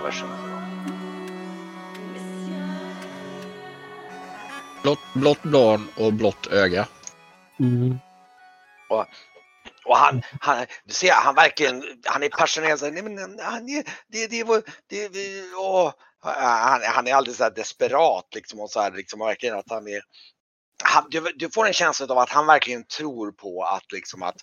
[0.00, 0.38] Det verserna.
[4.82, 6.88] Blått, blått blad och blått öga.
[9.84, 12.92] Och han, han, du ser, han verkligen, han är passionerad.
[12.92, 15.92] Nej, men han är, det, det var, det, vi- åh.
[16.22, 19.88] Han, han är alldeles så här desperat liksom och så här liksom verkligen att han
[19.88, 20.02] är.
[20.82, 24.36] Han, du, du får en känsla av att han verkligen tror på att liksom att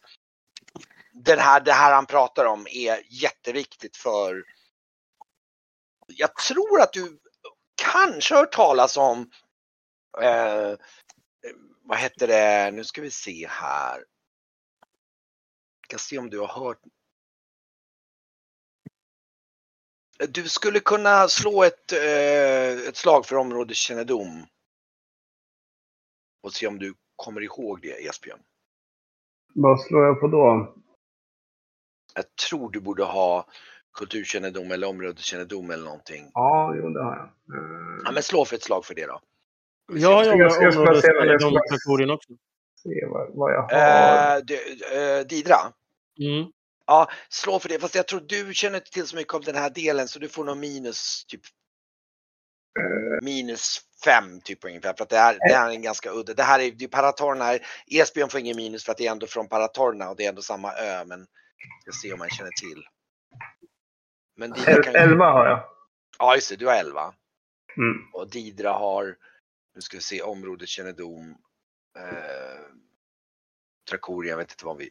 [1.14, 4.44] den här, det här han pratar om är jätteviktigt för.
[6.08, 7.20] Jag tror att du
[7.76, 9.30] kanske har hört talas om.
[10.22, 10.76] Eh,
[11.84, 12.72] vad heter det?
[12.72, 14.04] Nu ska vi se här
[15.88, 16.80] ska se om du har hört.
[20.30, 24.46] Du skulle kunna slå ett, eh, ett slag för områdeskännedom.
[26.42, 28.40] Och se om du kommer ihåg det Esbjörn.
[29.54, 30.76] Vad slår jag på då?
[32.14, 33.48] Jag tror du borde ha
[33.94, 36.32] kulturkännedom eller områdeskännedom eller någonting.
[36.34, 37.26] Ja, jo det har jag.
[37.26, 39.20] Eh, Ja, men slå för ett slag för det då.
[39.94, 42.34] Ja, jag Jag ska- jag ska bara se vad jag ska- områdeskännedom också.
[42.84, 44.36] se vad, vad jag har.
[44.38, 44.56] Eh, du,
[44.98, 45.58] eh, Didra,
[46.20, 46.52] Mm.
[46.86, 47.80] ja, slå för det.
[47.80, 50.30] Fast jag tror du känner inte till så mycket om den här delen så du
[50.30, 51.42] får nog minus typ
[53.24, 56.34] minus fem typ ungefär för att det här, det här är en ganska udda.
[56.34, 57.60] Det här är, det är Paratorna här.
[57.88, 60.42] Esbjörn får ingen minus för att det är ändå från Paratorna och det är ändå
[60.42, 61.20] samma ö men
[61.86, 62.84] jag ska se om man känner till.
[64.38, 65.70] Men El- kan Elva har jag.
[66.20, 67.14] Ja just det, du har 11
[67.78, 68.14] Mm.
[68.14, 69.18] och Didra har,
[69.76, 71.38] nu ska vi se, områdeskännedom.
[71.98, 72.62] Eh,
[73.90, 74.90] Trakoria, jag vet inte vad vi...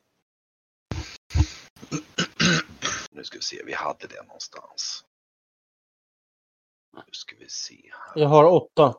[3.11, 5.05] Nu ska vi se, vi hade det någonstans.
[6.97, 8.23] Nu ska vi se här.
[8.23, 8.95] Jag har åtta.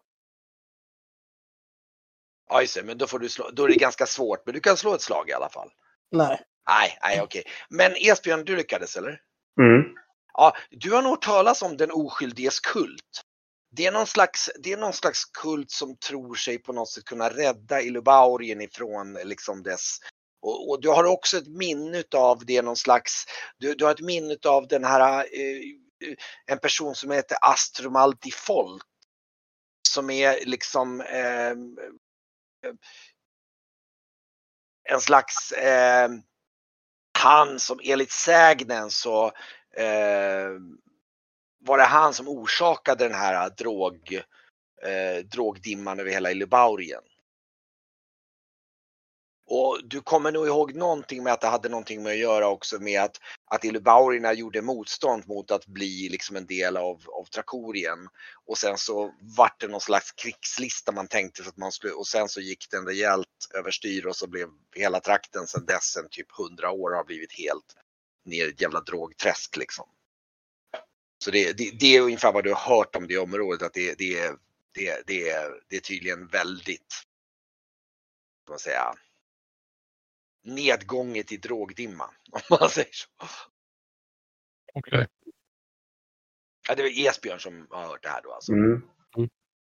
[2.49, 4.59] Ja just det, men då får du slå, då är det ganska svårt, men du
[4.59, 5.71] kan slå ett slag i alla fall.
[6.11, 6.41] Nej.
[6.67, 7.43] Nej, nej okej.
[7.69, 9.21] Men Esbjörn, du lyckades eller?
[9.61, 9.95] Mm.
[10.37, 13.21] Ja, du har nog hört talas om den oskyldiges kult.
[13.71, 17.05] Det är någon slags, det är någon slags kult som tror sig på något sätt
[17.05, 19.99] kunna rädda Ilubaurien ifrån liksom dess
[20.41, 23.25] och, och du har också ett minne av det någon slags,
[23.57, 25.61] du, du har ett minne av den här, eh,
[26.45, 28.83] en person som heter Astromal Default.
[29.89, 31.51] Som är liksom eh,
[34.89, 36.09] en slags, eh,
[37.19, 39.31] han som enligt sägnen så eh,
[39.77, 40.49] Eh,
[41.59, 44.21] var det han som orsakade den här drog,
[44.83, 47.03] eh, drogdimman över hela Ilubaurien.
[49.49, 52.79] Och du kommer nog ihåg någonting med att det hade någonting med att göra också
[52.79, 58.07] med att, att Ilubaurierna gjorde motstånd mot att bli liksom en del av, av Trakorien.
[58.45, 62.07] Och sen så vart det någon slags krigslista man tänkte så att man skulle, och
[62.07, 66.31] sen så gick den rejält överstyr och så blev hela trakten sedan dess, en typ
[66.31, 67.75] hundra år har blivit helt
[68.27, 69.89] ner i ett jävla drogträsk liksom.
[71.23, 73.97] Så det, det, det är ungefär vad du har hört om det området, att det,
[73.97, 74.37] det, är-
[74.73, 77.03] det, det, är- det är tydligen väldigt,
[78.45, 78.93] vad man säga,
[80.43, 82.03] nedgånget i drogdimma.
[82.31, 83.07] Om man säger så.
[84.73, 85.07] Okej.
[86.67, 88.51] Ja, det är Esbjörn som har hört det här då alltså.
[88.53, 88.81] Mm.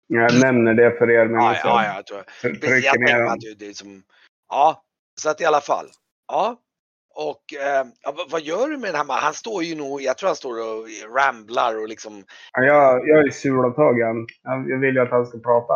[0.08, 1.26] Jag nämner det för er.
[1.26, 3.56] Men Ja, så ja, ja, jag tror trycker jag ner tänker dem.
[3.60, 4.04] det är som,
[4.48, 4.86] ja,
[5.22, 5.90] så att i alla fall.
[6.28, 6.62] Ja,
[7.18, 9.24] och eh, ja, vad- gör du med den här mannen?
[9.24, 12.24] Han står ju nog, jag tror han står och ramblar och liksom,
[12.54, 14.16] Ja, jag, jag är sulupptagen.
[14.44, 15.74] Jag, jag vill ju att han ska prata.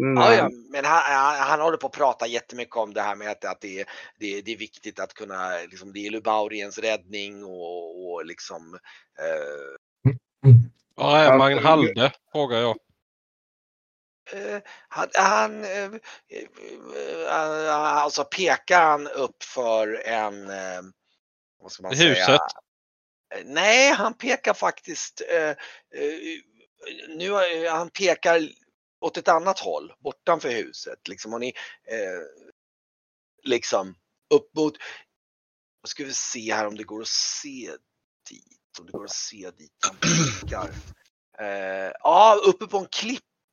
[0.00, 0.22] Mm.
[0.22, 3.30] ja, ja, men han, han, han håller på att prata jättemycket om det här med
[3.30, 3.86] att, att det, är,
[4.20, 8.78] det, är- det är viktigt att kunna, liksom, det är Lubauriens räddning och, och liksom,
[9.18, 10.10] eh,
[10.96, 12.12] Var är Magnhalde?
[12.32, 12.76] Frågar jag.
[14.32, 15.90] Eh, han, han eh,
[16.28, 20.46] eh, alltså pekar han upp för en,
[21.58, 22.08] vad ska man säga?
[22.08, 22.40] huset?
[23.34, 25.22] Eh, Nej, han pekar faktiskt,
[27.08, 27.30] nu,
[27.68, 28.48] han pekar
[29.00, 31.08] åt ett annat håll, bortanför huset.
[31.08, 31.52] Liksom, och ni,
[33.42, 33.94] liksom
[34.34, 34.74] upp mot,
[35.80, 37.70] vad ska vi se här om det går att se
[38.30, 40.70] dit, om det går att se dit han pekar.
[42.00, 42.88] Ja, uppe på en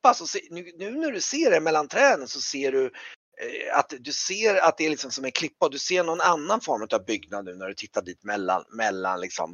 [0.04, 3.78] klippa så se, nu, nu när du ser det mellan träden så ser du eh,
[3.78, 6.60] att du ser att det är liksom som en klippa och du ser någon annan
[6.60, 9.52] form av byggnad nu när du tittar dit mellan, mellan liksom,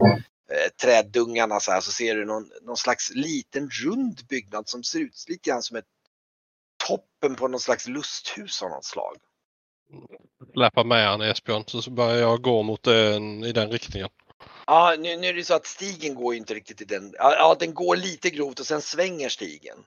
[0.53, 5.01] eh, träddungarna så här så ser du någon, någon slags liten rund byggnad som ser
[5.01, 5.85] ut lite grann som ett
[6.87, 9.17] toppen på någon slags lusthus av något slag.
[10.53, 14.09] Släpar med han Esbjörn så börjar jag gå mot den, i den riktningen.
[14.67, 17.15] Ja, nu, nu är det så att stigen går ju inte riktigt i den.
[17.19, 19.85] Ja, den går lite grovt och sen svänger stigen.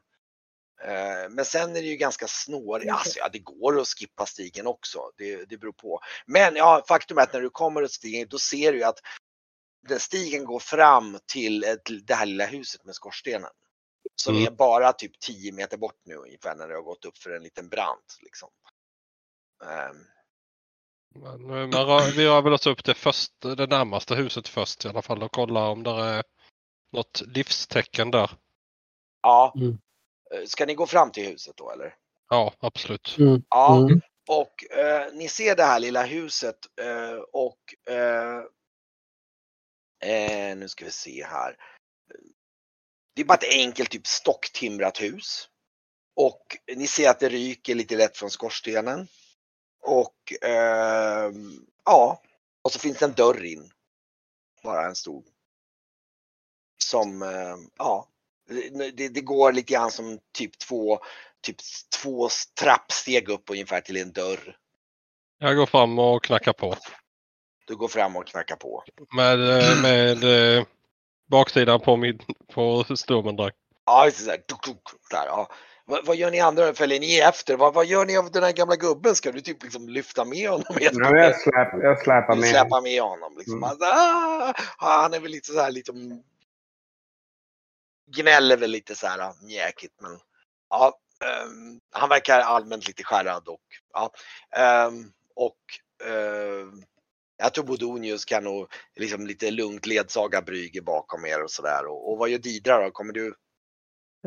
[0.86, 2.92] Eh, Men sen är det ju ganska snårigt.
[2.92, 5.12] Alltså, ja, det går att skippa stigen också.
[5.18, 6.00] Det, det beror på.
[6.26, 9.00] Men ja, faktum är att när du kommer åt stigen då ser du att
[9.88, 13.50] den stigen går fram till ett, det här lilla huset med skorstenen.
[14.16, 14.48] Som Mm.
[14.48, 17.44] är bara typ 10 meter bort nu ungefär när det har gått upp för en
[17.44, 18.18] liten brant.
[18.22, 18.50] Liksom.
[19.64, 19.98] Ehm,
[21.16, 21.70] Men, men
[22.16, 25.32] vi rör väl oss upp till först, det närmaste huset först i alla fall och
[25.32, 26.24] kollar om det är
[26.92, 28.32] något livstecken där.
[29.22, 29.54] ja.
[29.56, 29.78] Mm.
[30.34, 31.96] Eh, Ska ni gå fram till huset då eller?
[32.30, 33.16] Ja, absolut.
[33.50, 33.78] Ja.
[33.78, 34.02] Mm.
[34.28, 38.40] Och eh, ni ser det här lilla huset eh, och eh,
[40.04, 41.58] eh, nu ska vi se här.
[43.16, 45.50] Det är bara ett enkelt typ stocktimrat hus.
[46.16, 49.08] Och ni ser att det ryker lite lätt från skorstenen.
[49.82, 52.22] Och ehm, ja,
[52.64, 53.72] och så finns det en dörr in.
[54.64, 55.24] Bara en stor.
[56.84, 58.08] Som, eh, ja,
[58.94, 61.00] det, det går lite grann som typ två,
[61.42, 61.58] typ
[62.02, 62.30] två
[62.60, 64.58] trappsteg upp ungefär till en dörr.
[65.40, 66.76] Jag går fram och knackar på.
[67.68, 68.84] Du går fram och knackar på.
[69.16, 70.64] Med, eh, med eh,
[71.30, 72.20] baksidan på, min,
[72.54, 73.52] på stummen där.
[73.86, 74.82] Ja, just det, så här, duk, duk,
[75.12, 75.48] så här, ja.
[75.86, 76.74] Vad, vad gör ni andra?
[76.74, 77.58] Följer ni efter?
[77.58, 79.16] Vad, vad gör ni av den här gamla gubben?
[79.16, 80.66] Ska du typ liksom lyfta med honom?
[80.82, 82.50] ett Ja, jag, släp, jag släpar med.
[82.50, 83.34] släpar med honom.
[83.38, 83.54] Liksom.
[83.58, 83.64] Mm.
[83.64, 85.92] Alltså, ah, han är väl lite så här lite
[88.06, 90.20] gnäller väl lite så här mjäkigt men
[90.70, 93.62] ja, ehm, han verkar allmänt lite skärrad och
[93.94, 94.12] ja,
[94.58, 95.58] ehm, och
[96.10, 96.84] ehm,
[97.38, 101.86] jag tror Bodonius kan nog liksom lite lugnt ledsaga Brüger bakom er och sådär.
[101.86, 102.92] Och, och vad gör Didra då?
[102.92, 103.36] Kommer du?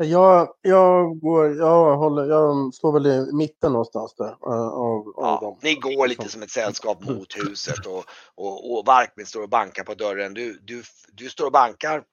[0.01, 4.29] Jag, jag, går, jag, håller, jag står väl i mitten någonstans där.
[4.31, 5.59] eh, Av, av Ja, dem.
[5.61, 8.03] ni går lite som ett sällskap mot huset och,
[8.35, 10.33] och, och Varkmin står och bankar på dörren.
[10.33, 10.83] Du, du,
[11.13, 12.03] du står och bankar.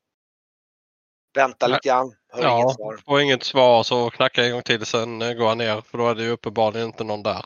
[1.35, 1.77] Väntar Nej.
[1.77, 2.15] lite grann.
[2.33, 2.97] Hör Ja, inget svar.
[3.07, 5.99] får inget svar så knackar jag en gång till sen eh, går jag ner för
[5.99, 7.45] då är det ju uppenbarligen inte någon där.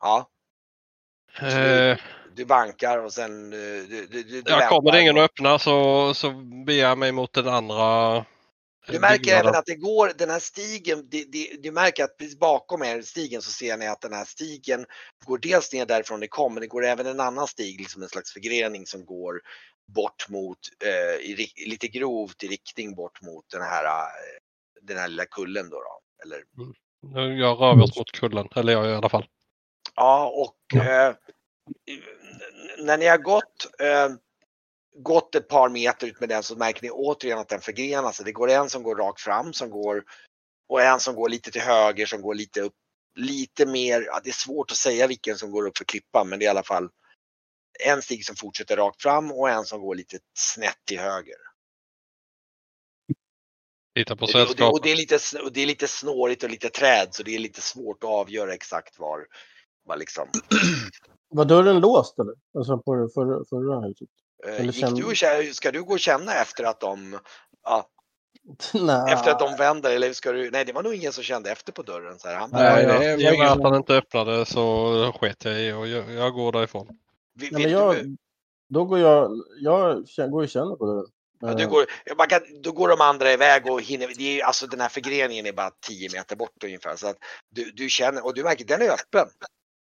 [0.00, 0.28] Ja,
[1.40, 1.98] Eh,
[2.34, 4.68] du bankar och sen eh, du, du, du, du ja, väntar.
[4.68, 6.30] kommer det ingen att öppna så, så
[6.66, 8.16] beger jag mig mot den andra.
[8.16, 8.22] eh,
[8.86, 9.40] Du märker byggnaden.
[9.46, 13.02] även att det går, den här stigen, det, det, du märker att precis bakom er
[13.02, 14.86] stigen så ser ni att den här stigen
[15.24, 18.08] går dels ner därifrån det kom, men det går även en annan stig, liksom en
[18.08, 19.40] slags förgrening som går
[19.86, 24.10] bort mot, eh, i, lite grovt i riktning bort mot den här, eh,
[24.82, 25.76] den här lilla kullen då.
[25.76, 26.00] då.
[26.24, 26.44] Eller,
[27.14, 29.26] Nu jag rör vi oss mot kullen, eller jag i alla fall.
[29.94, 31.14] ja, och eh,
[32.78, 34.08] när ni har gått, eh,
[34.96, 38.24] gått ett par meter ut med den så märker ni återigen att den förgrenar sig.
[38.24, 40.04] Det går en som går rakt fram som går
[40.68, 42.74] och en som går lite till höger som går lite upp,
[43.16, 46.38] lite mer, ja, det är svårt att säga vilken som går upp för klippan men
[46.38, 46.88] det är i alla fall
[47.86, 51.36] en stig som fortsätter rakt fram och en som går lite snett till höger.
[53.94, 54.72] Titta på Och det, och, sällskapet.
[54.72, 57.38] och, det är lite, och det är lite snårigt och lite träd så det är
[57.38, 59.26] lite svårt att avgöra exakt var,
[59.84, 60.28] var liksom.
[61.34, 62.34] Var dörren låst eller?
[62.58, 64.08] Alltså på det förra, förra huset?
[64.46, 67.18] Eh, Eller Gick du och, ska du gå och känna efter att de,
[67.62, 67.88] ja,
[68.74, 69.12] Nej.
[69.12, 71.72] efter att de vänder eller ska du, nej det var nog ingen som kände efter
[71.72, 72.18] på dörren.
[72.18, 72.36] Så här.
[72.36, 75.44] Han, Nej, Nej, det jag, var I och med att han inte öppnade så sket
[75.44, 76.98] jag i och jag, jag går därifrån.
[77.34, 78.16] Vill, Nej, men du, jag,
[78.68, 81.06] då går jag, jag går och känner på dörren.
[81.40, 81.86] Ja, du Eh, går,
[82.16, 85.46] man kan, då går de andra iväg och hinner, det är, alltså den här förgreningen
[85.46, 86.96] är bara 10 meter bort ungefär.
[86.96, 87.16] Så att
[87.50, 89.28] du, du känner, och du märker den är öppen.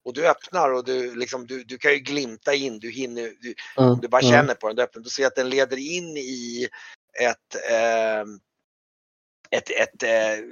[0.05, 3.55] Och du öppnar och du, liksom, du, du kan ju glimta in, du hinner, du,
[3.79, 4.33] mm, du bara mm.
[4.33, 6.69] känner på den, du öppnar, du ser att den leder in i
[7.21, 8.25] ett, eh,
[9.51, 10.45] ett, ett eh,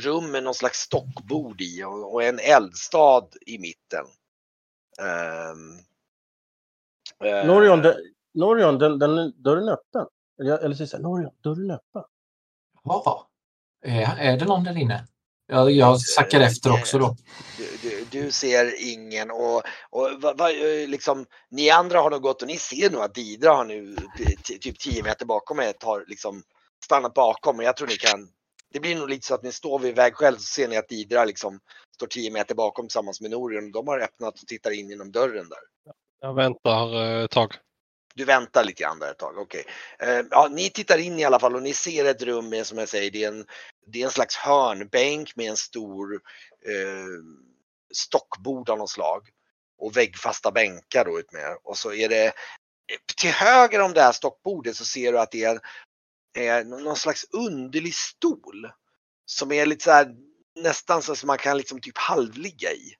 [0.00, 4.04] rum med någon slags stockbord i och, och en eldstad i mitten.
[5.00, 5.78] Ehm,
[7.24, 7.94] eh, Lorion, den,
[8.34, 10.06] Lorion den, den, dörren är öppen.
[10.40, 12.02] Eller, eller så säger Lorion, dörren är öppen.
[12.84, 13.28] Ja,
[13.84, 15.06] är, är det någon där inne?
[15.46, 17.16] Jag, jag sackar efter också då.
[17.58, 22.22] Du, du, du ser ingen och, och va, va, eh, liksom, ni andra har nog
[22.22, 23.96] gått och ni ser nog att Didra har nu
[24.60, 26.42] typ 10 meter bakom er har liksom
[26.84, 28.28] stannat bakom och jag tror ni kan
[28.72, 31.24] det blir nog lite så att ni står vid vägskäl så ser ni att Didra
[31.24, 31.60] liksom
[31.94, 33.72] står 10 meter bakom tillsammans med Norion.
[33.72, 35.92] De har öppnat och tittar in genom dörren där.
[36.20, 37.54] Jag väntar eh, ett tag.
[38.14, 39.64] Du väntar lite grann där ett tag, okej.
[39.98, 40.24] Okay.
[40.30, 42.88] ja, ni tittar in i alla fall och ni ser ett rum med, som jag
[42.88, 43.46] säger, det är en,
[43.86, 46.14] det är en slags hörnbänk med en stor
[46.66, 47.24] eh,
[47.94, 49.28] stockbord av något slag.
[49.78, 51.56] Och väggfasta bänkar då utmed.
[51.64, 52.32] Och så är det eh,
[53.20, 55.60] till höger om det här stockbordet så ser du att det är,
[56.38, 58.70] är någon slags underlig stol.
[59.26, 60.14] Som är lite så här
[60.54, 62.94] nästan så att man kan liksom typ halvligga i.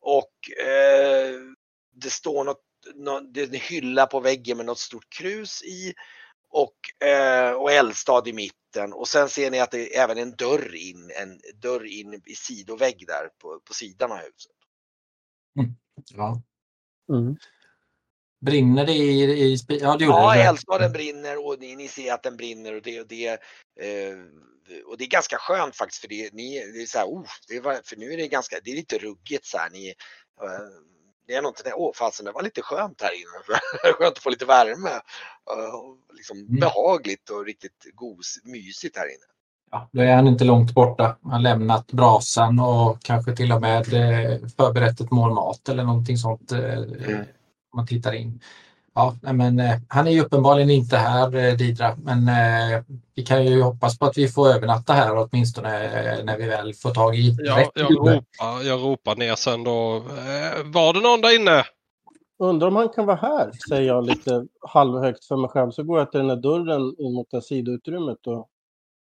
[0.00, 1.34] Och eh,
[2.00, 2.62] det står något
[2.94, 5.94] nå- det är en hylla på väggen med något stort krus i.
[6.52, 10.36] och, eh, och eldstad i mitten och sen ser ni att det är även en
[10.36, 14.52] dörr in, en dörr in i sidovägg där på, på sidan av huset.
[16.14, 16.42] Ja.
[17.12, 17.36] Mm.
[18.40, 20.42] Brinner det i, i Ja, det gjorde Ja, det.
[20.42, 23.28] eldstaden brinner och ni, ni ser att den brinner och det och det.
[23.80, 24.16] Eh,
[24.86, 27.60] och det är ganska skönt faktiskt för det, ni, det är så här, oh, det
[27.60, 29.70] var, för nu är det ganska, det är lite ruggigt så här.
[29.70, 29.88] Ni,
[30.42, 30.68] eh,
[31.30, 33.58] det är någonting, åh fasen det var lite skönt här inne.
[33.98, 34.90] skönt att få lite värme.
[35.74, 36.60] Och liksom Mm.
[36.60, 39.26] behagligt och riktigt gos, mysigt här inne.
[39.70, 41.16] Ja, då är han inte långt borta.
[41.22, 45.84] Han har lämnat brasan och kanske till och med eh, förberett ett mål mat eller
[45.84, 46.52] någonting sånt.
[46.52, 47.24] eh, Mm.
[47.76, 48.40] Man tittar in.
[48.94, 52.82] Ja, nej, men eh, han är ju uppenbarligen inte här, eh, Didra, men eh,
[53.14, 56.74] vi kan ju hoppas på att vi får övernatta här åtminstone eh, när vi väl
[56.74, 59.96] får tag i Jag, rätt jag, ropar, jag ropar ner sen då.
[59.96, 61.64] Eh, var det någon där inne?
[62.38, 65.70] Undrar om han kan vara här, säger jag lite halvhögt för mig själv.
[65.70, 68.48] Så går jag till den där dörren in mot det sidoutrymmet och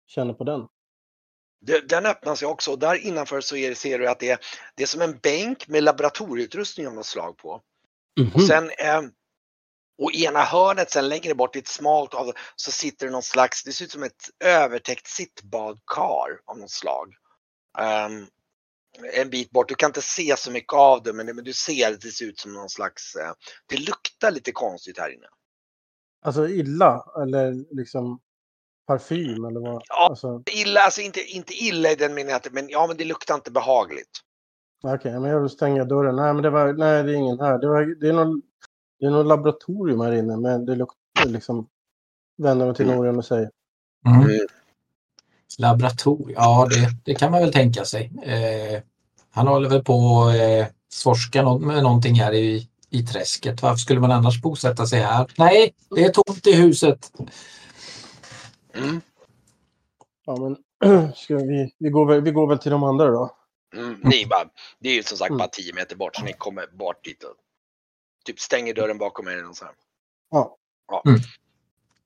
[0.08, 0.68] känner på den.
[1.90, 4.40] Den öppnas ju också och där innanför så är, ser du att det är,
[4.76, 7.62] det är som en bänk med laboratorieutrustning av något slag på.
[8.34, 9.02] Och sen eh,
[10.00, 13.64] och ena hörnet sen längre bort i ett smalt av så sitter det någon slags,
[13.64, 17.14] det ser ut som ett övertäckt sittbadkar av något slag.
[17.80, 18.28] Ehm,
[19.14, 21.94] en bit bort, du kan inte se så mycket av det men, men du ser
[21.94, 23.32] att det ser ut som någon slags, eh,
[23.70, 25.28] det luktar lite konstigt här inne.
[26.22, 28.20] Alltså illa, eller liksom
[28.88, 29.82] parfym eller vad?
[29.88, 30.08] Ja.
[30.10, 33.36] Alltså, Illa, alltså inte, inte illa i den meningen att, men ja men det luktar
[33.36, 34.10] inte behagligt.
[34.84, 36.16] Okej, men jag vill stänga dörren.
[36.16, 37.58] Nej, men det, var, nej, det är ingen här.
[37.58, 38.42] Det, var, det, är någon,
[39.00, 41.68] det är någon laboratorium här inne, men det luktar liksom...
[42.38, 42.98] Vänder mig till Mm.
[42.98, 43.52] Norian och säger.
[44.08, 44.22] Mm.
[44.22, 44.48] Mm.
[45.60, 48.12] Laboratorium, ja det, det kan man väl tänka sig.
[48.24, 48.82] Eh,
[49.32, 53.62] han håller väl på att eh, forska nå- med någonting här i, i träsket.
[53.62, 55.32] Varför skulle man annars bosätta sig här?
[55.38, 57.12] Nej, det är tomt i huset.
[58.74, 59.02] Mm.
[60.26, 60.58] Ja, men
[61.16, 63.36] ska vi, vi, går väl, vi går väl till de andra då.
[63.76, 65.38] Mm, ni bara, det är ju som sagt Mm.
[65.38, 67.36] bara 10 meter bort så ni kommer bort dit och
[68.30, 69.50] typ stänger dörren bakom er.
[69.50, 69.74] Och, så här.
[70.30, 70.58] Ja.
[70.88, 71.04] Ja.
[71.06, 71.20] Mm.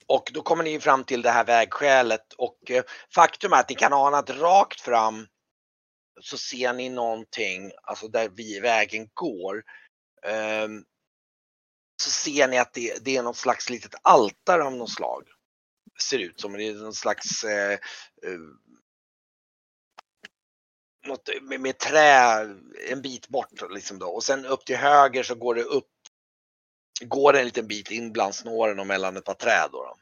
[0.08, 2.84] och då kommer ni fram till det här vägskälet och eh,
[3.16, 5.28] faktum är att ni kan ana att rakt fram
[6.22, 9.64] så ser ni någonting, alltså där vi vägen går.
[10.26, 10.84] ehm,
[12.04, 15.28] så ser ni att det, det är något slags litet altare av något slag.
[16.02, 17.74] Ser ut som det är någon slags eh,
[18.24, 18.40] eh,
[21.08, 22.42] något med, med trä
[22.90, 24.08] en bit bort liksom då.
[24.08, 25.88] Och sen upp till höger så går det upp,
[27.02, 29.84] går en liten bit in bland snåren och mellan ett par träd då.
[29.84, 29.96] då.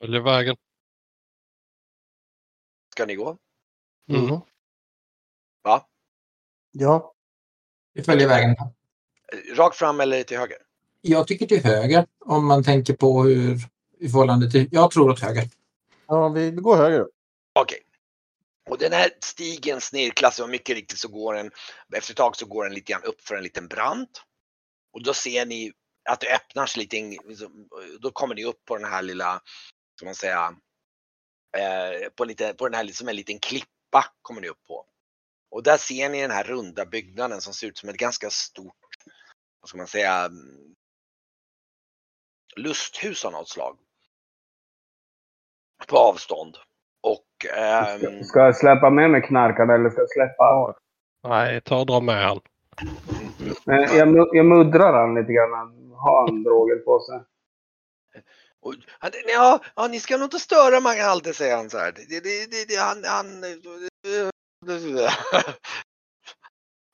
[0.00, 0.56] Följer vägen.
[2.92, 3.38] Ska ni gå?
[4.08, 4.24] Mm.
[4.24, 4.40] Mhm.
[5.62, 5.86] Va?
[6.70, 7.14] Ja.
[7.92, 8.50] Vi följer vägen.
[8.50, 10.58] Eh, Rakt fram eller till höger?
[11.00, 13.58] Jag tycker till höger om man tänker på hur
[13.98, 14.68] i förhållande till...
[14.72, 15.48] Jag tror åt höger.
[16.06, 17.06] ja vi, går höger.
[17.52, 17.78] Okej.
[18.70, 21.50] Och den här stigen snirklas och mycket riktigt så går den,
[21.94, 24.22] efter ett tag så går den lite grann upp för en liten brant.
[24.92, 25.72] Och då ser ni
[26.08, 26.96] att det öppnar sig lite,
[27.28, 27.68] liksom,
[28.00, 29.40] då kommer ni upp på den här lilla,
[29.96, 30.54] ska man säga,
[31.56, 34.86] eh, på, lite, på den här som en liten klippa kommer ni upp på.
[35.50, 38.74] Och där ser ni den här runda byggnaden som ser ut som ett ganska stort,
[39.60, 40.74] vad ska man säga, mm,
[42.56, 43.78] lusthus av något slag.
[45.88, 46.56] På avstånd.
[47.02, 50.74] Och ehm, Ska jag släppa med mig knarkaren eller ska jag släppa?
[51.28, 52.40] Nej, ta och dra med han.
[53.64, 55.92] Jag, jag muddrar han lite grann.
[55.94, 57.20] Har han droger på sig?
[58.62, 61.92] Och, han, ja, ja, ni ska nog inte störa Magalde, säger han så här.
[61.92, 63.40] Det, det, det, det, han, han,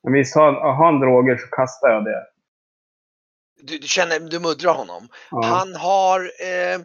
[0.02, 2.26] Men visst har, har han droger så kastar jag det.
[3.62, 5.08] du, du känner, du muddrar honom.
[5.30, 5.42] Ja.
[5.44, 6.80] Han har, eh,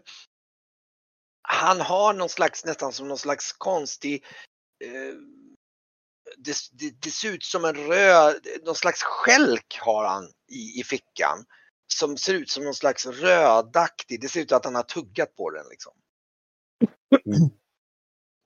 [1.42, 4.26] han har någon slags, nästan som någon slags konstig,
[4.84, 5.16] eh,
[6.38, 10.84] det, det, det ser ut som en röd, någon slags skälk har han i, i
[10.84, 11.46] fickan.
[11.94, 15.50] Som ser ut som någon slags rödaktig, det ser ut att han har tuggat på
[15.50, 15.94] den liksom.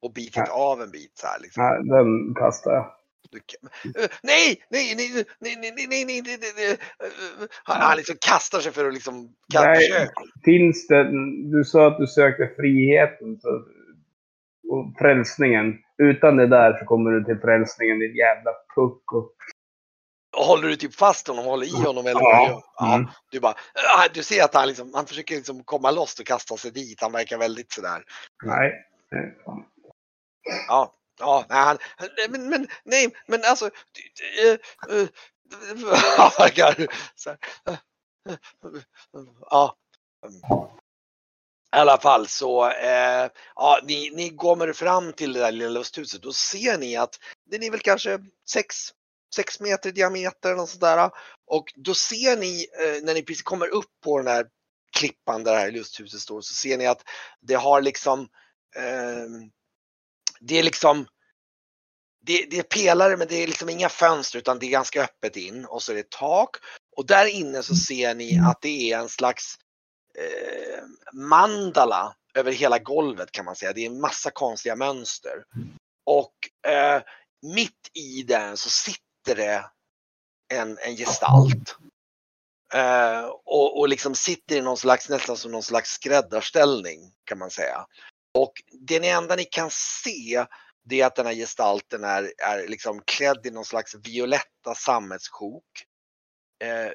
[0.02, 1.64] Och bitit av en bit så här liksom.
[1.64, 2.92] Nej, den kastar jag.
[3.46, 3.70] Kan-
[4.04, 6.72] Eh, Nej, nej, nej, nej, nej, nej, nej, nej, nej, nej.
[6.72, 6.78] Eh,
[7.64, 10.10] Han, han liksom kastar sig för att liksom Nej.
[10.46, 11.04] Finns det...
[11.52, 13.64] Du sa att du sökte friheten så,
[14.70, 15.74] och frälsningen.
[15.98, 19.18] Utan det där så kommer du till frälsningen, din jävla pucko.
[20.38, 22.62] Och Håller du typ fast honom, håller i honom eller Ja.
[22.78, 23.08] Ja, Mm.
[23.32, 23.54] du bara,
[23.98, 27.02] ah, du ser att han liksom, han försöker liksom komma loss och kasta sig dit.
[27.02, 28.04] Han verkar väldigt sådär.
[28.44, 28.74] Nej.
[30.68, 31.78] Ja, ja, nej, han,
[32.30, 35.08] men, men, nej, men alltså, eh, eh,
[36.18, 36.88] han verkar
[41.76, 46.22] i alla fall så, eh, ja, ni, ni kommer fram till det där lilla lusthuset.
[46.22, 47.20] Då ser ni att
[47.52, 48.20] den är väl kanske
[49.36, 51.12] 6 meter i diameter eller något sånt där.
[51.48, 54.46] Och då ser ni eh, när ni precis kommer upp på den här
[54.98, 57.02] klippan där det här lusthuset står så ser ni att
[57.42, 58.22] det har liksom
[58.76, 59.48] eh,
[60.40, 61.08] det är liksom
[62.26, 65.36] det, det är pelare men det är liksom inga fönster utan det är ganska öppet
[65.38, 66.58] in och så är det tak.
[66.98, 69.56] Och där inne så ser ni att det är en slags
[70.18, 73.74] eh, mandala över hela golvet kan man säga.
[73.74, 75.44] Det är en massa konstiga mönster.
[76.06, 77.02] Och eh,
[77.42, 79.66] mitt i den så sitter det
[80.54, 81.76] en, en gestalt.
[82.74, 87.50] Eh, och, och liksom sitter i någon slags, nästan som någon slags skräddarställning kan man
[87.50, 87.86] säga.
[88.34, 88.54] Och
[88.88, 90.46] det enda ni kan se
[90.86, 95.64] det är att den här gestalten är, är liksom klädd i någon slags violetta sammetssjok.
[96.64, 96.92] Eh,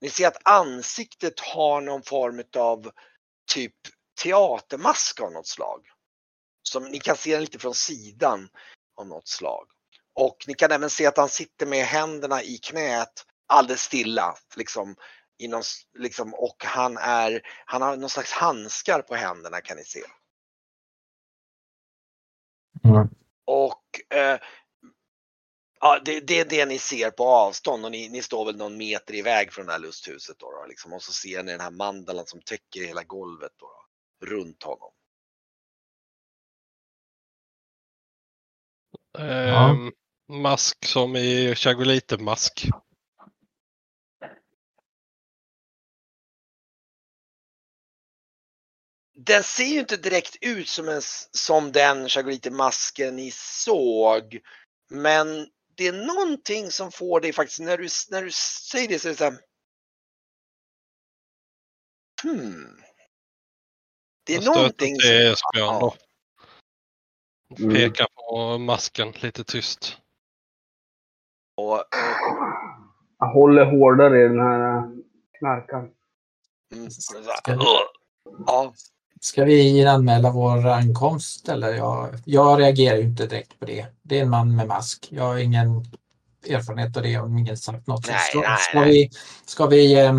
[0.00, 2.90] ni ser att ansiktet har någon form av
[3.52, 3.74] typ
[4.22, 5.86] teatermask av något slag.
[6.62, 8.48] Som ni kan se den lite från sidan
[8.96, 9.68] av något slag.
[10.14, 14.34] Och ni kan även se att han sitter med händerna i knät alldeles stilla.
[14.56, 14.96] Liksom,
[15.38, 15.62] i någon,
[15.98, 20.02] liksom, och han, är, han har någon slags handskar på händerna kan ni se.
[22.84, 23.08] Mm.
[23.44, 24.40] Och eh,
[25.80, 28.76] ja, det, det är det ni ser på avstånd och ni, ni står väl någon
[28.76, 30.38] meter iväg från det här lusthuset.
[30.38, 30.92] Då, då liksom.
[30.92, 34.92] Och så ser ni den här mandalan som täcker hela golvet då, då, runt honom.
[39.18, 39.92] Ehm,
[40.28, 42.68] mask som i Chagolite-mask.
[49.14, 54.40] Den ser ju inte direkt ut som, en, som den Chagolite-masken ni såg.
[54.90, 55.46] Men
[55.80, 58.30] det är någonting som får dig faktiskt, när du, när du
[58.70, 59.38] säger det så är det så här,
[62.22, 62.76] Hmm.
[64.26, 65.32] Det är Jag stöter någonting till som...
[65.32, 65.94] Esbjörn då.
[67.58, 67.74] Mm.
[67.74, 69.98] Pekar på masken lite tyst.
[71.56, 71.84] Och, och,
[73.18, 74.82] Jag håller hårdare i den här äh,
[75.38, 75.90] knarkan.
[76.72, 76.88] mm,
[78.46, 78.74] ja,
[79.22, 81.74] Ska vi anmäla vår ankomst eller?
[81.74, 83.86] Jag, jag reagerar ju inte direkt på det.
[84.02, 85.08] Det är en man med mask.
[85.10, 85.84] Jag har ingen
[86.48, 88.06] erfarenhet av det och ingen sagt något.
[88.08, 88.90] Nej, ska, nej, ska nej.
[88.90, 89.10] vi,
[89.44, 90.14] ska vi eh,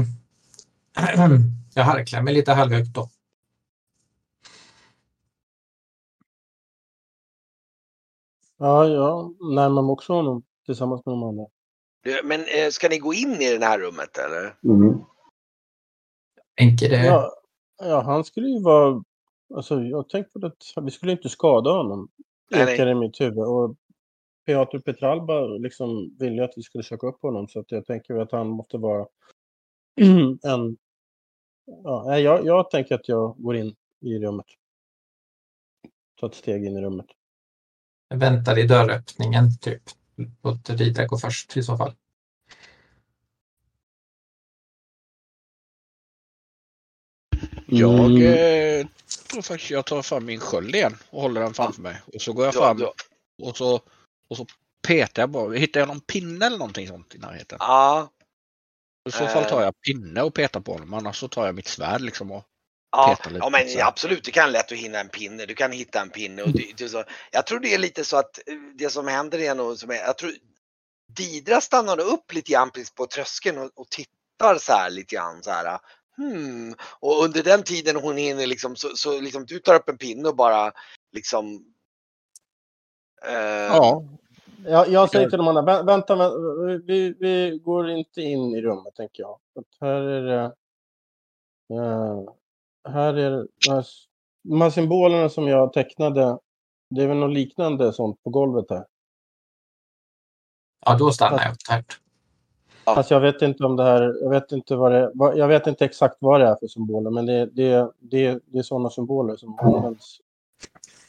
[1.74, 3.10] jag harklar mig lite halvhögt då.
[8.58, 11.46] Ja, jag närmar mig också honom tillsammans med de andra.
[12.24, 14.56] Men eh, ska ni gå in i det här rummet eller?
[14.64, 15.02] Mm.
[16.58, 17.06] Tänker det.
[17.06, 17.40] Ja,
[17.82, 19.04] ja, han skulle ju vara...
[19.56, 22.10] Alltså, jag tänkte på att vi skulle inte skada honom.
[22.52, 22.74] Nej.
[22.74, 23.44] Ekar i mitt huvud.
[23.44, 23.76] Och
[24.46, 27.48] Piotr Petralba liksom ville att vi skulle söka upp honom.
[27.48, 29.08] Så att jag tänker att han måste vara
[30.44, 30.78] en...
[31.84, 34.46] Ja, jag, jag tänker att jag går in i rummet.
[36.20, 37.06] Ta ett steg in i rummet.
[38.10, 39.82] Jag väntar i dörröppningen typ.
[40.44, 41.94] Låt Rita gå först i så fall.
[47.74, 48.80] Jag Mm.
[48.82, 48.88] eh,
[49.32, 52.02] tror faktiskt jag tar fram min sköld igen och håller den framför mig.
[52.14, 52.94] Och så går jag Ja, fram ja.
[53.44, 53.82] och så,
[54.30, 54.46] och så
[54.88, 55.54] petar jag bara.
[55.54, 57.58] Hittar jag någon pinne eller någonting sånt i närheten?
[57.62, 58.10] Ja,
[59.10, 59.50] I så fall Eh.
[59.50, 60.94] tar jag pinne och petar på honom.
[60.94, 62.44] Annars så tar jag mitt svärd liksom och
[62.92, 65.46] ja, ja men så absolut, det kan lätt att hinna en pinne.
[65.46, 66.44] Du kan hitta en pinne.
[66.44, 69.40] Och det är så, jag tror det är lite så att eh, det som händer
[69.40, 70.34] är nog som är, jag tror
[71.18, 75.44] Didra stannar nog upp lite grann på tröskeln och, och tittar så här lite grann
[75.44, 75.80] så här.
[76.22, 76.74] Hmm.
[77.00, 80.30] Och under den tiden hon hinner liksom så, så liksom du tar upp en pinne
[80.30, 80.72] och bara
[81.12, 81.66] liksom
[83.28, 83.34] eh,
[83.76, 84.04] Ja.
[84.66, 88.62] Jag, jag säger till de andra, "Vä- vänta, vä- vi, vi går inte in i
[88.62, 89.40] rummet tänker jag.
[89.80, 90.44] Här är det...
[91.76, 92.24] eh,
[92.94, 93.48] här är det...
[93.66, 94.06] de här s-
[94.44, 96.40] De här symbolerna som jag tecknade,
[96.90, 98.86] det är väl något liknande sånt på golvet här.
[100.86, 101.60] Ja, då stannar jag.
[101.60, 102.01] Tack.
[102.86, 102.96] Ja.
[102.96, 105.86] Fast jag vet inte om det här, jag vet inte vad det jag vet inte
[105.86, 109.60] exakt vad det är för symboler, men det, det, det, det är sådana symboler som
[109.60, 110.22] används.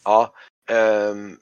[0.05, 0.35] Ja,
[0.71, 1.39] ehm,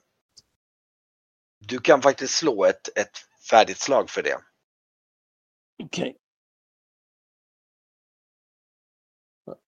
[1.59, 3.17] du kan faktiskt slå ett, ett
[3.49, 4.37] färdigt slag för det.
[5.83, 6.17] Okej.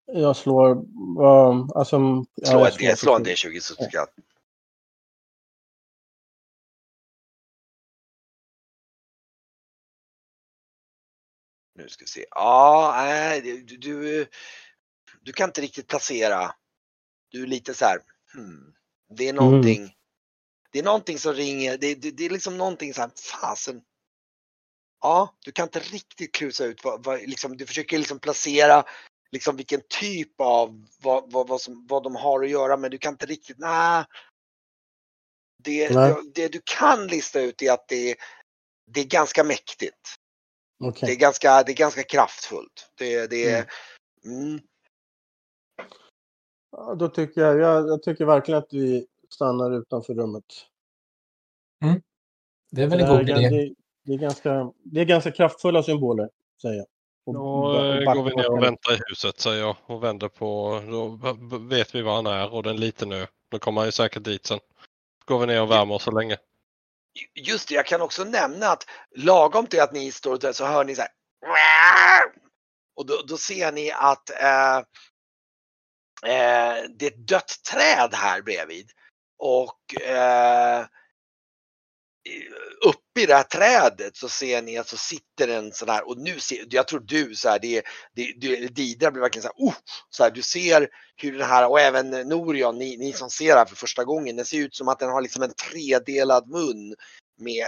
[0.06, 0.84] Jag slår,
[1.18, 1.96] vad, alltså...
[2.36, 4.08] ja, Slå, jag ett, D- slå en D20 så ska jag...
[11.76, 12.26] Nu ska vi se.
[12.30, 14.28] Ja, nej, du, du,
[15.22, 16.56] du kan inte riktigt placera.
[17.30, 18.00] Du är lite så här.
[18.34, 18.74] Hmm,
[19.18, 19.96] det är någonting.
[20.72, 21.78] Det är någonting som ringer.
[21.78, 23.12] Det, det, det är liksom någonting så här.
[23.42, 23.82] Fasen.
[25.02, 28.86] Ja, du kan inte riktigt klusa ut vad, vad liksom, du försöker liksom placera
[29.34, 32.98] liksom vilken typ av vad, vad, vad, som, vad de har att göra men du
[32.98, 34.06] kan inte riktigt, nej.
[35.64, 36.14] Det, Nej.
[36.14, 38.16] det, det du kan lista ut är att det,
[38.92, 40.16] det är ganska mäktigt.
[40.80, 41.08] Okej.
[41.08, 42.92] Det, är ganska, det är ganska kraftfullt.
[42.98, 43.66] Det, det är,
[44.26, 44.60] mm.
[46.72, 50.46] Ja, då tycker jag, jag, jag tycker verkligen att vi stannar utanför rummet.
[52.72, 53.50] Det är väl en Det är, god idé.
[53.50, 53.74] det,
[54.06, 56.30] det, är ganska, det är ganska kraftfulla symboler,
[56.62, 56.86] säger jag.
[57.26, 60.80] Och- Då och går vi ner och väntar i huset säger jag och vänder på.
[60.92, 63.26] Då vet vi var han är och det är en liten ö.
[63.50, 64.60] Då kommer han ju säkert dit sen.
[65.26, 66.38] Går vi ner och värmer oss så länge.
[67.36, 70.84] Just det, jag kan också nämna att lagom till att ni står där så hör
[70.84, 71.12] ni så här.
[72.96, 74.78] Och då, då ser ni att eh,
[76.26, 78.90] eh, det är ett dött träd här bredvid.
[79.38, 80.86] Och eh,
[82.30, 86.08] Eh, uppe i det här trädet så ser ni att så sitter en sån här
[86.08, 87.84] och nu ser jag tror du så här, det, är-
[88.14, 89.76] det, det Didra blir verkligen så här, oh,
[90.10, 93.58] så här, du ser hur den här och även Norion, ni, ni som ser det
[93.60, 96.96] här för första gången, den ser ut som att den har liksom en tredelad mun
[97.40, 97.68] med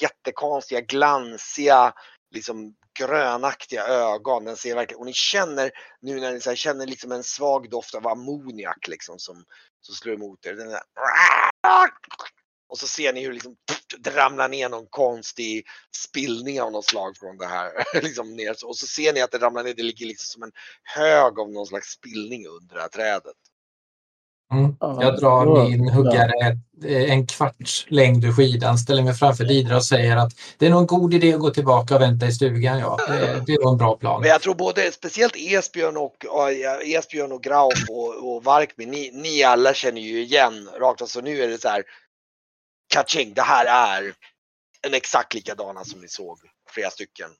[0.00, 1.92] jättekonstiga glansiga
[2.34, 4.44] liksom grönaktiga ögon.
[4.44, 7.70] Den ser verkligen, och ni känner nu när ni så här, känner liksom en svag
[7.70, 9.44] doft av ammoniak liksom som,
[9.80, 10.54] som slår emot er.
[10.54, 10.80] Den där,
[12.70, 13.56] och så ser ni hur liksom,
[13.98, 15.64] det ramlar ner någon konstig
[15.96, 17.70] spillning av något slag från det här.
[18.02, 18.50] liksom ner.
[18.64, 20.52] Och så ser ni att det ramlar ner, det ligger liksom som en
[20.82, 23.36] hög av någon slags spillning under det här trädet.
[24.52, 24.76] Mm.
[24.80, 29.76] Ja, Jag drar min huggare eh, en kvarts längd ur skidan, ställer mig framför Didra
[29.76, 32.32] och säger att det är nog en god idé att gå tillbaka och vänta i
[32.32, 32.78] stugan.
[32.78, 32.98] Ja.
[33.46, 34.20] Det, nog en bra plan.
[34.20, 36.16] Men jag tror både, speciellt Esbjörn och,
[36.84, 41.00] Esbjörn och Grauf och, och Varkmin, ni, ni alla känner ju igen rakt.
[41.00, 41.82] Alltså nu är det så här,
[42.90, 43.66] catching, det här
[44.00, 44.14] är
[44.82, 46.38] en exakt likadana som ni såg,
[46.70, 47.30] flera stycken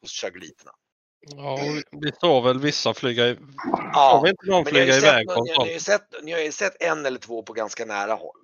[0.00, 0.72] hos chagoliterna.
[1.20, 1.58] Ja,
[1.92, 3.36] vi- såg väl vissa flyga i...
[3.92, 6.82] Ja, vi inte någon ni flyga iväg sett, ni, har sett, ni har ju sett
[6.82, 8.36] en eller två på ganska nära håll.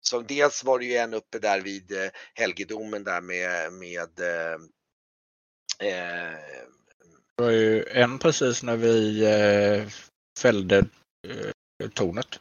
[0.00, 4.52] Så dels var det ju en uppe där vid eh, helgedomen där med, med eh,
[5.88, 6.38] eh,
[7.36, 9.88] Det var ju en precis när vi eh,
[10.38, 10.78] fällde
[11.28, 12.40] eh, tornet.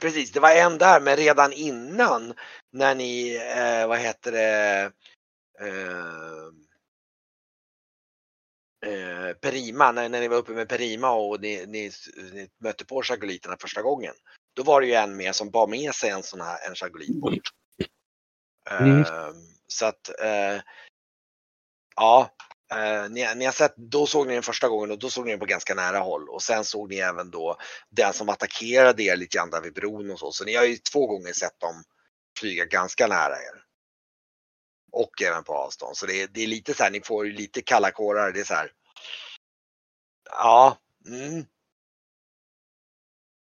[0.00, 2.34] Precis, det var en där men redan innan
[2.72, 4.92] när ni, eh, vad heter det,
[5.60, 6.46] eh,
[8.86, 11.90] eh, Perima, när, när ni var uppe med Perima och ni, ni,
[12.32, 14.14] ni mötte på chagoliterna första gången.
[14.54, 17.20] Då var det ju en med som bar med sig en sån här en chagolit
[17.20, 17.48] bort.
[18.70, 19.00] Mm.
[19.00, 19.30] Eh,
[19.66, 20.60] så att, eh,
[21.96, 22.30] ja,
[22.70, 25.30] eh, ni, ni har sett, då såg ni den första gången och då såg ni
[25.30, 27.56] den på ganska nära håll och sen såg ni även då
[27.90, 30.32] den som attackerade er lite grann där vid bron och så.
[30.32, 31.84] Så ni har ju två gånger sett dem
[32.38, 33.64] flyga ganska nära er.
[34.92, 35.96] Och även på avstånd.
[35.96, 38.32] Så det är, det är lite så här, ni får ju lite kalla kårar.
[38.32, 38.72] Det är så här.
[40.30, 40.76] Ja.
[41.06, 41.44] Mm.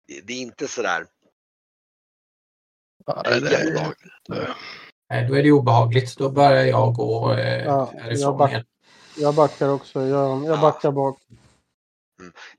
[0.07, 1.07] Det, det är inte så där
[3.07, 4.15] Ja, det, det, jättebehagligt.
[5.11, 6.17] Nej, Då är det obehagligt.
[6.19, 8.65] Då börjar jag gå eh, Ja, härifrån jag igen.
[9.17, 10.01] Jag backar också.
[10.01, 10.61] Jag, jag Ja.
[10.61, 11.19] backar bak.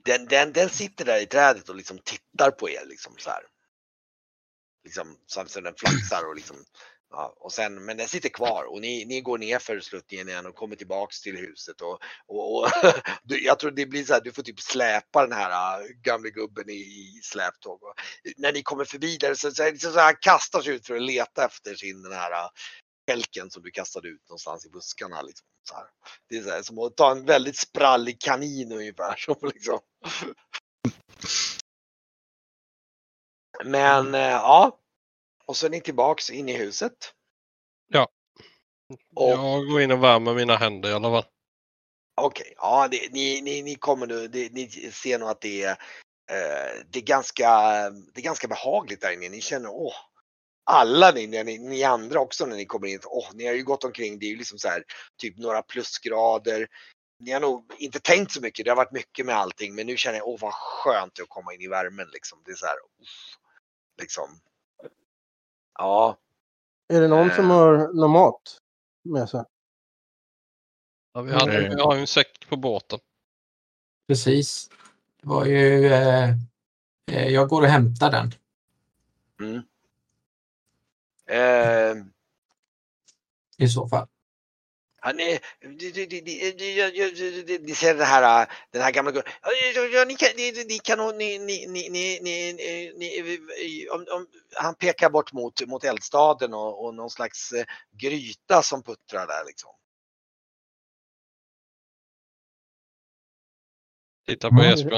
[0.04, 3.42] Den, den, den sitter där i trädet och liksom tittar på er liksom så här.
[4.84, 6.56] Liksom som så den flaxar och liksom.
[7.14, 10.46] Ja, och sen, men den sitter kvar och ni, ni går ner för sluttningen igen
[10.46, 12.68] och kommer tillbaks till huset och, och, och
[13.22, 16.30] du, jag tror det blir så här, du får typ släpa den här äh, gamle
[16.30, 17.82] gubben i, i släptåg.
[17.82, 17.94] Och,
[18.36, 21.02] när ni kommer förbi där så, så, så, så han kastar sig ut för att
[21.02, 22.50] leta efter sin den här
[23.08, 25.22] kälken som du kastade ut någonstans i buskarna.
[25.22, 25.86] Liksom, så här.
[26.28, 29.16] Det är så här, som att ta en väldigt sprallig kanin ungefär.
[29.18, 29.78] Som liksom.
[33.64, 34.78] Men eh, ja.
[35.46, 37.14] Och så är ni tillbaks in i huset.
[37.88, 38.08] Ja.
[39.14, 41.30] Och jag går in och värmer mina händer i alla fall.
[42.20, 45.70] okej, ja det, ni, ni, ni kommer nu, det, ni ser nog att det är,
[46.30, 47.50] eh, det är ganska,
[47.90, 49.28] det är ganska behagligt där inne.
[49.28, 49.94] Ni känner åh,
[50.64, 53.84] alla ni, ni, ni andra också när ni kommer in, åh, ni har ju gått
[53.84, 54.84] omkring, det är ju liksom så här
[55.16, 56.66] typ några plusgrader.
[57.18, 59.96] Ni har nog inte tänkt så mycket, det har varit mycket med allting, men nu
[59.96, 62.42] känner jag, åh vad skönt att komma in i värmen liksom.
[62.44, 63.36] Det är så här, uff,
[64.00, 64.28] liksom.
[65.78, 66.18] Ja,
[66.88, 67.56] Är det någon som Eh.
[67.56, 68.58] har någon mat
[69.04, 69.44] med sig?
[71.12, 71.76] Ja, vi, hade, Mm.
[71.76, 72.98] vi har ju en säck på båten.
[74.08, 74.68] Precis.
[75.22, 75.86] Det var ju...
[75.86, 76.28] Eh,
[77.10, 78.32] eh, jag går och hämtar den.
[79.40, 79.62] mm.
[83.58, 84.08] I så fall.
[85.04, 85.38] Han är,
[87.66, 89.10] ni ser den här, den här gamla
[90.04, 92.52] ni kan, ni, kan, ni, ni, ni, ni,
[92.96, 97.52] ni, om, om, han pekar bort mot, mot eldstaden och, och någon slags
[98.00, 99.70] gryta som puttrar där liksom.
[104.26, 104.92] Titta på Jesper.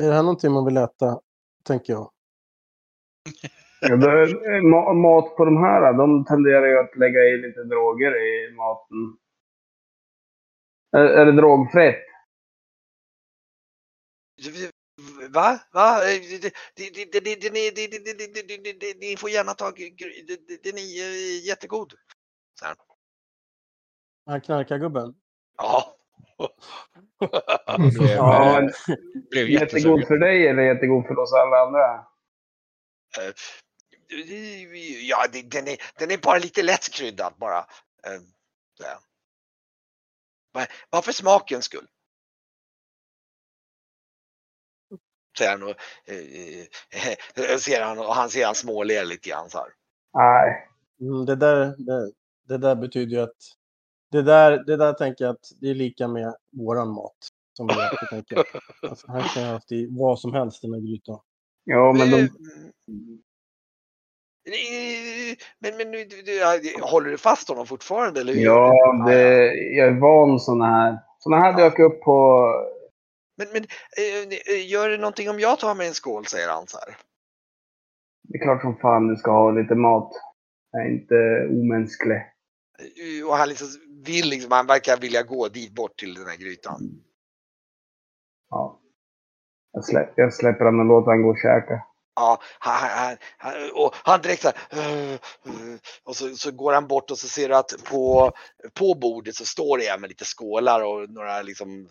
[0.00, 1.20] Är det här någonting man vill äta,
[1.64, 2.12] tänker jag
[4.62, 9.16] ma mat på de här, de tenderar ju att lägga i lite droger i maten.
[10.92, 12.06] Är, är det drogfritt?
[15.30, 15.60] Va?
[15.72, 16.00] Va?
[19.00, 19.70] Ni får gärna ta...
[20.62, 21.92] Den är jättegod.
[22.60, 22.76] Så här.
[24.40, 25.14] Knarkar gubben?
[25.56, 25.96] Ja.
[27.78, 28.70] blev, ja,
[29.30, 32.06] blev jättegod för dig eller jättegod för oss alla andra?
[35.08, 37.66] Ja, den är, den är bara lite lätt kryddad bara.
[40.52, 41.86] Bara- Bara för smakens skull.
[45.38, 49.58] Säger han och, eh, eh, ser han och han ser han småler lite grann så
[49.58, 49.68] här.
[50.14, 50.68] Nej.
[51.00, 52.12] Mm, det, där, det,
[52.48, 53.36] det där betyder ju att...
[54.10, 57.28] Det där, det där tänker jag att det är lika med våran mat.
[57.52, 58.36] Som vi äter, tänker
[58.82, 58.90] jag.
[58.90, 61.20] Alltså, han kan ha haft i vad som helst i den här grytan.
[61.64, 62.28] Ja, men de,
[65.58, 66.40] Men, men nu, du, du,
[66.82, 68.20] håller du fast honom fortfarande?
[68.20, 68.40] Eller hur?
[68.40, 70.98] ja, det, jag är van såna här.
[71.18, 72.46] Såna här dök upp på...
[73.36, 76.66] Men, men eh, eh, gör det någonting om jag tar mig en skål, säger han
[76.66, 76.96] så här.
[78.28, 80.12] Det är klart som fan du ska ha lite mat.
[80.70, 82.16] Jag är inte omänsklig.
[82.16, 83.68] Eh, Och han liksom
[84.06, 86.80] vill liksom, han verkar vilja gå dit bort till den här grytan.
[88.50, 88.80] Ja.
[89.72, 91.82] Jag, slä, jag släpper honom och låter honom gå och käka.
[92.16, 95.18] Ja, han, han, han, och han direkt så här,
[96.04, 98.32] och så, så går han bort och så ser du att på,
[98.74, 101.88] på bordet så står det med lite skålar och några liksom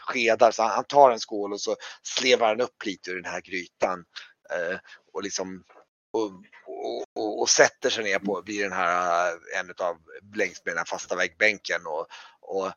[0.00, 0.50] skedar.
[0.50, 4.04] Så han, tar en skål och så slevar han upp lite ur den här grytan.
[4.50, 4.78] Eh,
[5.12, 5.64] och liksom
[6.12, 6.24] och,
[6.66, 9.96] och, och, och sätter sig ner på vid den här, eh, en av
[10.34, 12.06] längs med den här fasta väggbänken och,
[12.40, 12.72] och,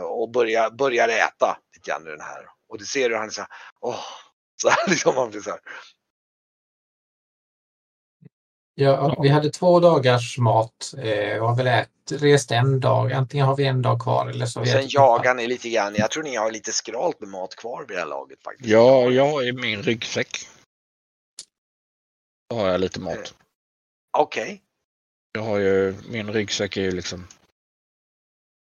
[0.00, 2.48] och börjar, börjar äta lite grann ur den här.
[2.68, 4.04] Och du ser hur han är så här, åh,
[4.62, 5.60] så här liksom man blir så här.
[8.78, 13.12] Ja, vi hade två dagars mat eh, och har väl ät, rest en dag.
[13.12, 15.94] Antingen har vi en dag kvar eller så Och sen jagar ni lite grann.
[15.94, 18.68] Jag tror ni har lite skralt med mat kvar vid det här laget faktiskt.
[18.68, 20.48] Ja, jag har i min ryggsäck.
[22.50, 23.34] Då har jag lite mat.
[24.18, 24.62] Okej.
[25.32, 27.28] Jag har ju, min ryggsäck är ju liksom...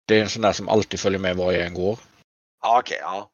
[0.09, 1.99] Det är en sån där som alltid följer med var jag än går.
[2.63, 3.31] Ja, okej, ja.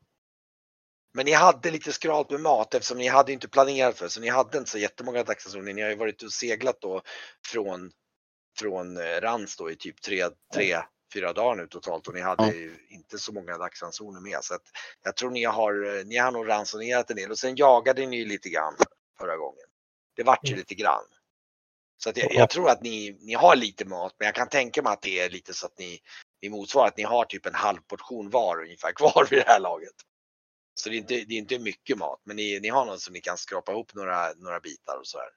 [1.15, 4.09] Men ni hade lite skralt med mat eftersom ni hade inte planerat för.
[4.09, 5.73] Så ni hade inte så jättemånga dagsransoner.
[5.73, 7.03] Ni har ju varit och seglat då
[7.47, 7.91] från,
[8.59, 10.79] från eh, Rans då i typ tre, tre,
[11.15, 12.53] fyra dagar nu totalt och ni hade Ja.
[12.53, 14.39] ju inte så många dagsransoner med.
[14.43, 14.63] Så att
[15.05, 18.25] jag tror ni har, eh, ni har nog ransonerat en del och sen jagade ni
[18.25, 18.75] lite grann
[19.19, 19.65] förra gången.
[20.17, 20.59] Det vart ju Mm.
[20.59, 21.05] lite grann.
[21.97, 24.83] Så att jag, jag tror att ni, ni har lite mat men jag kan tänka
[24.83, 26.01] mig att det är lite så att ni,
[26.43, 29.61] ni motsvarar att ni har typ en halv portion var ungefär kvar vid det här
[29.61, 29.95] laget.
[30.75, 33.13] Så det är inte, det är inte mycket mat men ni, ni har något som
[33.13, 35.29] ni kan skrapa ihop några, några bitar och sådär.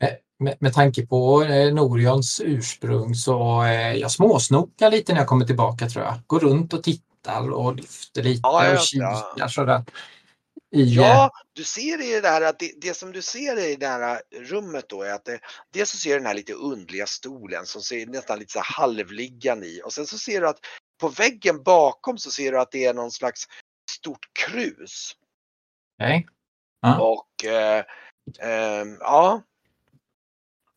[0.00, 5.28] Med, med, med tanke på eh, Norions ursprung så eh, jag småsnokar lite när jag
[5.28, 6.14] kommer tillbaka tror jag.
[6.26, 9.32] Går runt och tittar och lyfter lite Ja, ja, och ja.
[9.34, 9.84] kikar sådär.
[10.74, 13.76] I, eh, Ja, du ser i det här att det, det som du ser i
[13.76, 15.40] det här rummet då är att det,
[15.72, 18.82] dels så ser du den här lite undliga stolen som ser nästan lite så här
[18.82, 20.58] halvliggande i och sen så ser du att
[21.00, 23.44] på väggen bakom så ser du att det är någon slags
[23.98, 25.16] stort krus.
[25.98, 26.26] okej.
[26.80, 27.00] Ja.
[27.00, 27.84] Och eh,
[28.38, 29.42] ehm, ja.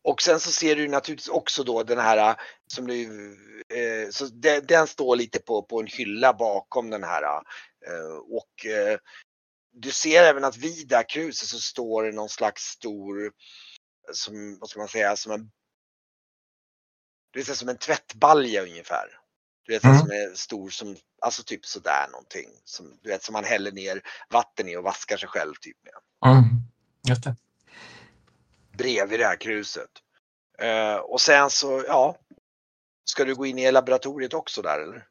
[0.02, 3.04] Och sen så ser du naturligtvis också då den här som du,
[3.68, 7.22] eh, så den, den står lite på, på en hylla bakom den här.
[7.86, 8.98] Eh, och eh,
[9.72, 13.32] du ser även att vid det här kruset så står det någon slags stor,
[14.12, 15.50] som, vad ska man säga, som en
[17.32, 19.21] det så som en tvättbalja ungefär.
[19.66, 19.98] Du vet, Mm.
[19.98, 22.48] som är stor som, alltså typ sådär någonting.
[22.64, 25.92] Som, du vet, som man häller ner vatten i och vaskar sig själv typ med
[26.32, 26.44] Mm.
[27.08, 27.36] Just det.
[28.78, 29.90] bredvid det här kruset.
[30.58, 32.16] Eh, och sen så, ja.
[33.04, 35.04] Ska du gå in i laboratoriet också där eller?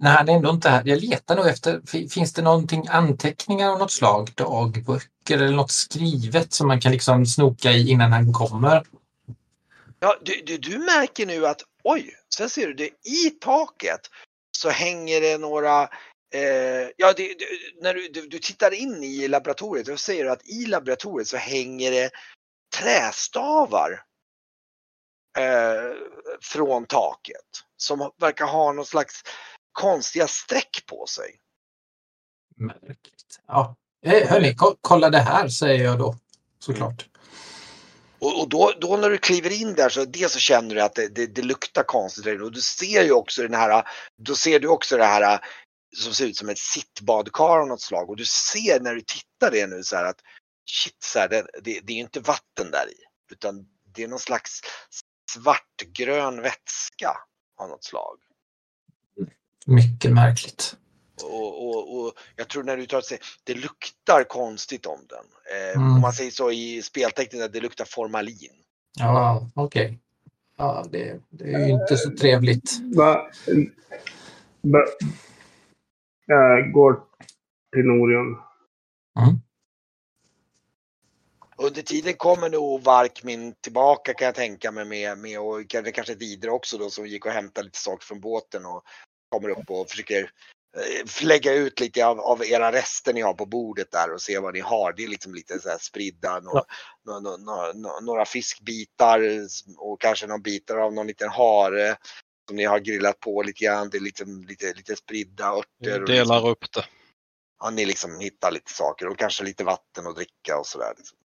[0.00, 0.82] Nej, han är ändå inte här.
[0.86, 5.70] Jag letar nog efter, fi- finns det någonting, anteckningar av något slag, dagböcker eller något
[5.70, 8.86] skrivet som man kan liksom snoka i innan han kommer?
[10.00, 14.00] Ja, du, du, du märker nu att oj, sen ser du det i taket
[14.56, 15.82] så hänger det några
[16.34, 17.46] eh, ja, det, det,
[17.82, 21.36] när du, du, du tittar in i laboratoriet då ser du att i laboratoriet så
[21.36, 22.10] hänger det
[22.76, 24.02] trästavar
[25.38, 25.92] eh,
[26.40, 29.22] från taket som verkar ha någon slags
[29.72, 31.40] konstiga streck på sig.
[32.56, 33.40] Märkligt.
[33.46, 33.76] Ja.
[34.02, 36.16] Eh, hörni, kolla det här säger jag då
[36.58, 37.08] såklart.
[38.20, 40.94] Och, och då, då när du kliver in där så dels så känner du att
[40.94, 43.84] det, det, det luktar konstigt där och du ser ju också den här,
[44.22, 45.40] då ser du också det här
[45.96, 49.50] som ser ut som ett sittbadkar av något slag och du ser när du tittar
[49.50, 50.20] det nu så här att
[50.70, 52.94] shit, så här, det, det, det är inte vatten där i
[53.32, 54.60] utan det är någon slags
[55.30, 57.16] svartgrön vätska
[57.60, 58.18] av något slag.
[59.66, 60.76] Mycket märkligt.
[61.24, 65.24] Och, och, och jag tror när du tar sig, det luktar konstigt om den.
[65.56, 65.94] Eh, Mm.
[65.94, 68.52] Om man säger så i speltecknen, det luktar formalin.
[68.98, 69.98] Ja, okej.
[70.56, 72.70] Ja, det, det är ju inte så trevligt.
[72.96, 73.30] Va,
[74.60, 74.84] va,
[76.26, 77.00] jag går
[77.72, 78.36] till Norion.
[81.58, 86.14] Under tiden kommer nog Varkmin tillbaka kan jag tänka mig med, med och kanske, kanske
[86.14, 88.82] Didre också då som gick och hämtade lite saker från båten och
[89.28, 90.28] kommer upp och försöker eh,
[91.22, 94.54] lägga ut lite av, av era rester ni har på bordet där och se vad
[94.54, 94.92] ni har.
[94.92, 96.62] Det är liksom lite så här spridda, några,
[97.06, 99.20] några, några, några, några fiskbitar
[99.78, 101.96] och kanske några bitar av någon liten hare
[102.48, 103.90] som ni har grillat på lite grann.
[103.90, 106.00] Det är lite, lite, lite spridda örter.
[106.00, 106.84] Vi delar liksom, upp det.
[107.60, 110.94] ja, ni liksom hittar lite saker och kanske lite vatten att dricka och sådär.
[110.96, 111.18] Liksom.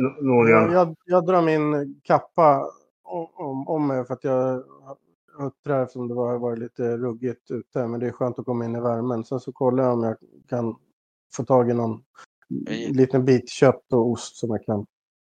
[0.00, 0.72] N- Norion.
[0.72, 4.64] Jag, jag, jag drar min kappa om, om, om mig för att jag
[5.38, 7.86] huttrar eftersom det var, var lite ruggigt ute.
[7.86, 9.24] Men det är skönt att komma in i värmen.
[9.24, 10.16] Sen så kollar jag om jag
[10.48, 10.76] kan
[11.36, 12.04] få tag i någon
[12.68, 12.92] Mm.
[12.92, 14.86] liten bit kött och ost som jag kan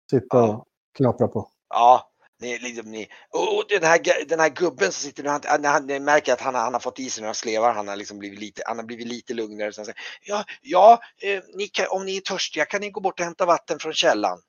[0.10, 0.56] sitta Ja.
[0.56, 1.52] och knapra på.
[1.70, 2.12] Ja,
[2.42, 3.08] ni, liksom, ni.
[3.30, 6.56] Och, den, här, den här gubben som sitter nu, han, han, han märker att han,
[6.56, 8.86] har- han har fått i sig några slevar, han har liksom blivit lite, han har
[8.86, 9.74] blivit lite lugnare.
[9.74, 13.20] Sen säger, ja, ja eh, ni kan, om ni är törstiga kan ni gå bort
[13.20, 14.40] och hämta vatten från källan.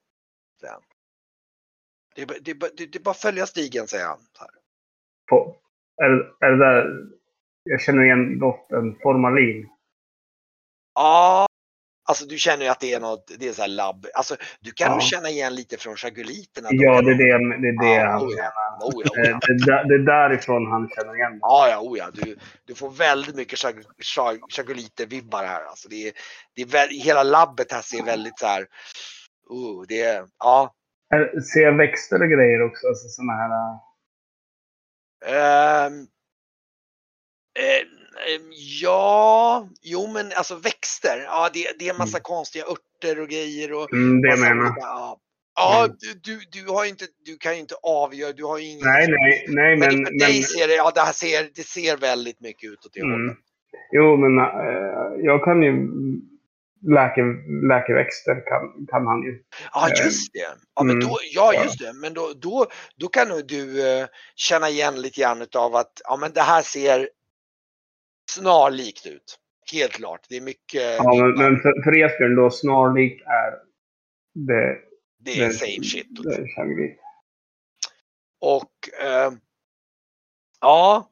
[0.63, 0.83] han.
[2.15, 4.19] Det, är bara- det, det, det är bara att följa stigen, säger han.
[4.39, 4.51] Så här.
[5.35, 5.57] På,
[6.03, 6.11] är,
[6.47, 6.87] är det där...
[7.65, 9.69] Jag känner igen doften formalin.
[10.95, 11.47] Ja,
[12.09, 14.07] alltså du känner ju att det är något, det är så här labb.
[14.15, 14.93] Alltså du kan Ja.
[14.93, 16.69] nog känna igen lite från chaguliterna.
[16.69, 17.25] De Ja, det är det,
[17.63, 18.45] det, är det han oh ja,
[18.81, 19.85] oh ja, oh Eh, ja.
[19.85, 21.41] Det, är därifrån han känner igen mig.
[21.43, 22.11] Ja, oh ja.
[22.13, 23.59] Du, du får väldigt mycket
[24.49, 25.65] chaguliter-vibbar här.
[25.65, 26.13] Alltså det är,
[26.55, 28.67] det är väl, hela labbet här ser väldigt så här.
[29.49, 30.75] Oh, det är, ja.
[31.53, 32.87] Ser jag växter och grejer också?
[32.87, 33.51] Alltså såna här...
[35.27, 36.07] ehm,
[38.83, 41.19] ja, jo men alltså växter.
[41.25, 43.73] Ja, det, det är en massa konstiga örter och grejer.
[43.73, 44.63] Och Mm, det jag menar.
[44.67, 45.19] olika- Ja,
[45.57, 48.33] ja du, du, du, har inte, du kan ju inte avgöra.
[48.33, 48.87] Du har ju ingen.
[48.89, 49.91] Nej, nej, nej, Men, men...
[49.91, 52.93] för men dig ser det, ja, det här ser, det ser väldigt mycket ut åt
[52.93, 53.13] det mm.
[53.13, 53.37] hållet.
[53.93, 55.73] Jo, men äh, jag kan ju...
[56.87, 57.23] Läke,
[57.69, 59.43] läkeväxter kan, kan han ju.
[59.73, 60.57] Ja, just det.
[60.75, 61.09] Ja, men mm.
[61.09, 61.93] då, ja, just det.
[61.93, 62.67] Men då, då,
[62.97, 66.63] då kan nog du eh, känna igen lite grann av att ja, men det här
[66.63, 67.09] ser
[68.31, 69.39] snarlikt ut.
[69.73, 70.27] Helt klart.
[70.29, 70.97] Det är mycket.
[70.97, 73.51] Ja, men, men för, för Esbjörn då, snarlikt är
[74.35, 74.79] det...
[75.19, 76.07] det är det- same shit.
[76.11, 76.99] Det är Shangri.
[78.41, 79.33] Och eh,
[80.61, 81.11] ja.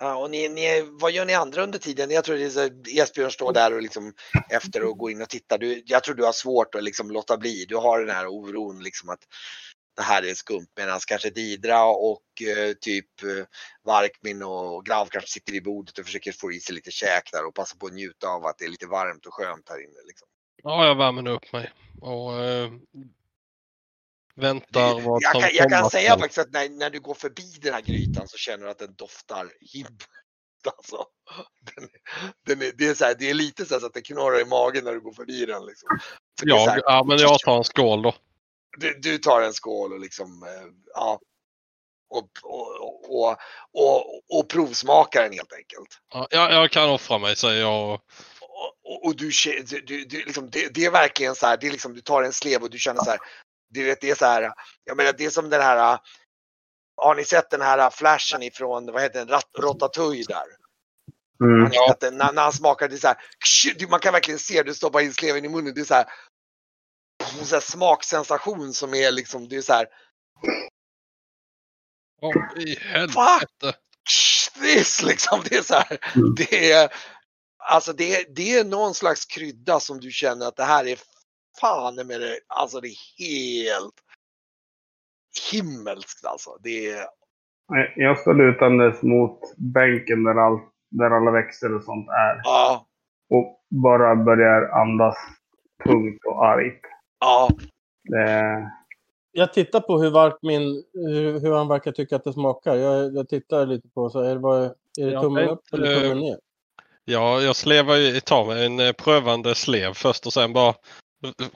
[0.00, 2.10] Ja, och ni, ni, vad gör ni andra under tiden?
[2.10, 4.12] Jag tror att Esbjörn står där och liksom
[4.50, 5.58] efter och går in och tittar.
[5.58, 7.64] Du, jag tror du har svårt att liksom låta bli.
[7.68, 9.20] Du har den här oron liksom att
[9.96, 10.66] det här är skumt.
[10.76, 13.46] Medan kanske Didra och eh, typ eh,
[13.84, 17.46] Varkmin och Grav kanske sitter i bordet och försöker få i sig lite käk där
[17.46, 20.06] och passa på att njuta av att det är lite varmt och skönt här inne.
[20.06, 20.28] Liksom.
[20.62, 21.72] Ja, jag värmer upp mig.
[22.00, 22.70] Och eh,
[24.36, 27.58] väntar vad Jag som kan, jag kan säga faktiskt att när, när du går förbi
[27.60, 29.92] den här grytan så känner du att den doftar himmel.
[30.76, 31.06] Alltså,
[31.76, 31.88] den,
[32.46, 34.40] den är, det, är så här, det är lite så, här så att det knorrar
[34.40, 35.66] i magen när du går förbi den.
[35.66, 35.88] Liksom.
[36.40, 38.14] För Jag, här, ja, men jag tar en skål då.
[38.78, 41.20] du, du tar en skål och liksom, eh, ja.
[42.08, 43.36] Och, och, och,
[43.72, 45.88] och, och provsmakar den helt enkelt.
[46.12, 48.00] Ja, jag, jag kan offra mig säger jag.
[48.82, 49.30] Och, och, du,
[49.86, 52.32] du, du liksom, det, det är verkligen så här, det är liksom, du tar en
[52.32, 53.18] slev och du känner så här,
[53.68, 54.52] du vet det är så här,
[54.84, 55.98] jag menar det är som den här,
[56.96, 60.44] har ni sett den här flashen ifrån, vad heter den, Rat- Ratatouille där?
[61.44, 61.70] Mm.
[61.88, 62.16] sett den?
[62.18, 65.14] När, när han smakar, det är så här, man kan verkligen se, du stoppar in
[65.14, 66.06] sleven i munnen, det är så här,
[67.40, 69.86] en så här smaksensation som är liksom, det är så här,
[72.22, 73.74] Åh, i helvete.
[74.08, 76.34] "Ksh, this liksom, det är så här, Mm.
[76.34, 76.92] det är,
[77.58, 80.98] alltså det, är- det är någon slags krydda som du känner att det här är
[81.60, 83.94] fan med det, alltså det är helt
[85.52, 86.58] himmelskt alltså.
[86.62, 87.06] Det är,
[87.96, 90.58] Jag står lutandes mot bänken där, all,
[90.90, 92.40] där alla växter och sånt är.
[92.44, 92.86] ja,
[93.30, 95.16] Och bara börjar andas
[95.84, 96.80] tungt och argt.
[97.20, 97.48] ja,
[98.04, 98.70] Det,
[99.32, 102.74] Jag tittar på hur, Varkmin, hur, hur han verkar tycka att det smakar.
[102.76, 104.64] Jag, jag tittar lite på så är det, bara,
[105.00, 106.38] är det tummen men, upp eller eh, tummen ner?
[107.04, 110.74] Ja, jag slevar ju, tar mig en eh, prövande slev först och sen bara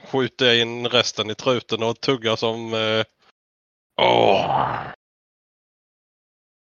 [0.04, 2.74] skjuter jag in resten i truten och tuggar som...
[2.74, 3.04] Eh,
[4.00, 4.86] åh.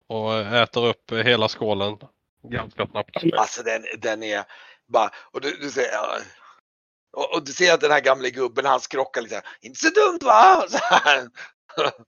[0.07, 1.97] Och äter upp hela skålen
[2.43, 3.17] ganska snabbt.
[3.37, 4.43] Alltså den, den är
[4.87, 5.89] bara, och du, du ser,
[7.11, 10.19] och, och du ser att den här gamle gubben han skrockar lite, inte så dumt
[10.21, 10.65] va?
[10.69, 11.29] Så här.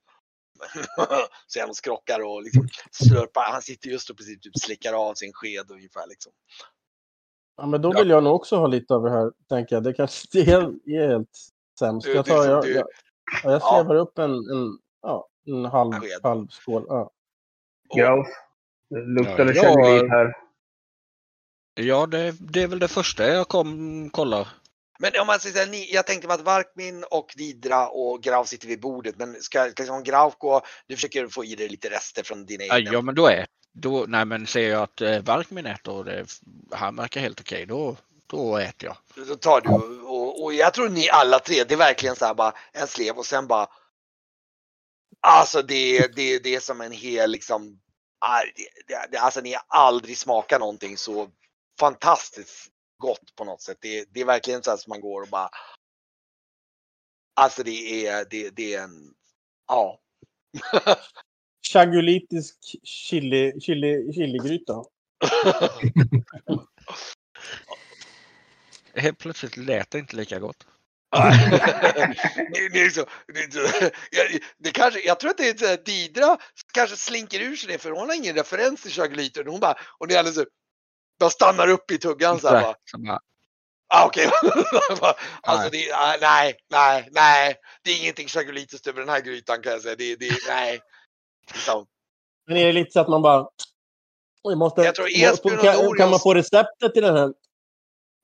[1.48, 5.34] Så han skrockar och liksom slurpar, han sitter just och precis typ slickar av sin
[5.34, 6.32] sked ungefär liksom.
[7.58, 9.84] Ja, men då vill jag nog också ha lite av det här, tänker jag.
[9.84, 11.30] Det kanske inte är helt,
[11.80, 12.08] sämst.
[12.08, 12.88] Du- Jag, tar, som jag, du- jag,
[13.44, 13.76] ja, jag Ja.
[13.80, 15.94] slevar upp en, en, ja, en halv,
[16.24, 16.86] halv skål.
[17.90, 18.26] Ja.
[18.90, 20.34] Det luktar det Ja, här.
[21.76, 24.48] Ja, det, det är väl det första jag kom kollar.
[25.04, 28.68] Men om man säger ni, jag tänkte mig att Varkmin och Didra och Graf sitter
[28.68, 32.24] vid bordet, men ska, ska liksom Graf gå, du försöker få i dig lite rester
[32.24, 32.92] från dina egna.
[32.92, 36.26] ja men då är då, nej men ser jag att eh, Varkmin äter och det,
[36.72, 37.98] han verkar helt okej, då,
[38.28, 39.28] då äter jag.
[39.28, 39.70] Då tar du
[40.02, 43.18] och, och jag tror ni alla tre, det är verkligen så här bara en slev
[43.18, 43.68] och sen bara.
[45.22, 47.80] Alltså det, det, det är som en hel liksom.
[49.20, 51.30] alltså ni har aldrig smakat någonting så
[51.80, 52.73] fantastiskt
[53.04, 53.78] gott på något sätt.
[53.82, 55.50] Det, det är verkligen så som man går och bara.
[57.36, 59.14] Alltså det är, det, det är en,
[59.68, 60.00] ja.
[61.74, 64.84] Chagulitisk chili, chili, chiligryta.
[68.96, 70.68] Helt plötsligt lät det inte lika gott.
[71.14, 75.58] det, det, är så, det, är så, jag, det kanske, jag tror att det är
[75.58, 76.38] så här, Didra
[76.74, 79.46] kanske slinker ur sig det för hon har ingen referens till chaglyter.
[79.46, 80.46] Hon bara, och det är alldeles så,
[81.24, 83.20] bara stannar upp i tuggan så här bara.
[83.96, 84.30] Ah, Okej.
[85.02, 85.88] Bara, alltså Nej.
[85.88, 87.56] det, ah, nej, nej, nej.
[87.84, 89.96] Det är ingenting chagolitiskt över den här grytan kan jag säga.
[89.96, 90.80] Det, det, nej.
[91.54, 91.86] Liksom.
[92.48, 93.48] Men är det lite så att man bara...
[94.44, 97.34] Oj, måste, Jag tror Esbjörn och kan, kan man få receptet till den här?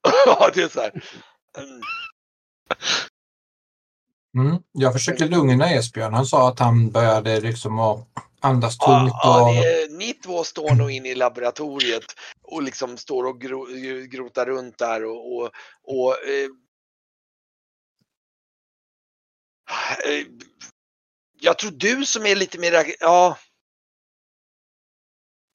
[0.26, 0.90] Ja, det är så här.
[1.58, 1.80] Mm.
[4.38, 4.62] Mm.
[4.72, 6.14] Jag försökte lugna Esbjörn.
[6.14, 8.08] Han sa att han började liksom att
[8.40, 9.12] andas Ja, tungt.
[9.22, 9.54] ja, och...
[9.54, 12.04] är, ni två står nog inne i laboratoriet
[12.42, 13.66] och liksom står och gro,
[14.10, 15.50] grotar runt där och, och,
[15.82, 16.48] och eh,
[20.14, 20.26] eh,
[21.40, 23.38] jag tror du som är lite mer, ja.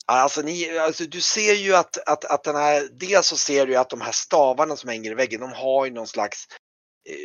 [0.07, 3.76] Alltså, ni, alltså du ser ju att, att, att den här, dels så ser du
[3.76, 6.47] att de här stavarna som hänger i väggen, de har ju någon slags,
[7.09, 7.15] eh,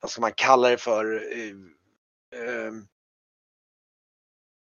[0.00, 1.50] vad ska man kalla det för, eh,
[2.42, 2.86] ehm,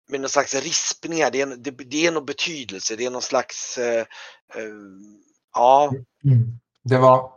[0.09, 1.31] med någon slags rispningar.
[1.31, 2.97] Det är, det, det är någon betydelse.
[2.97, 4.01] Det är någon slags, eh,
[4.55, 4.75] eh,
[5.55, 5.93] ja,
[6.25, 6.59] Mm.
[6.85, 7.31] Det var...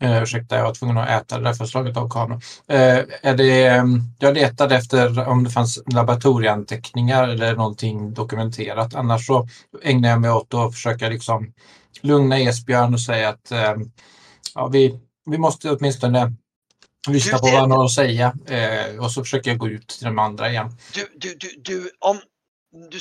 [0.00, 2.40] Eh, ursäkta, jag var tvungen att äta det där förslaget av kameran.
[2.68, 8.94] Eh, är det, ehm, jag letade efter om det fanns laboratorieanteckningar eller någonting dokumenterat.
[8.94, 9.48] Annars så
[9.82, 11.52] ägnar jag mig åt att försöka liksom
[12.00, 13.90] lugna Esbjörn och säga att ehm,
[14.54, 15.00] ja, vi,
[15.30, 16.32] vi måste åtminstone
[17.08, 18.34] lyssna på vad han har att säga.
[18.48, 20.76] Eh, och så försöker jag gå ut till de andra igen.
[20.94, 22.20] du, du, du, du, om,
[22.90, 22.98] du,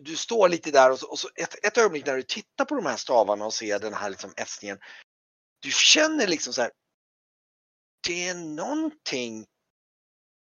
[0.00, 2.74] du står lite där och så, och så ett, ett ögonblick när du tittar på
[2.74, 4.78] de här stavarna och ser den här liksom etsningen.
[5.60, 6.70] Du känner liksom så här.
[8.06, 9.46] Det är någonting.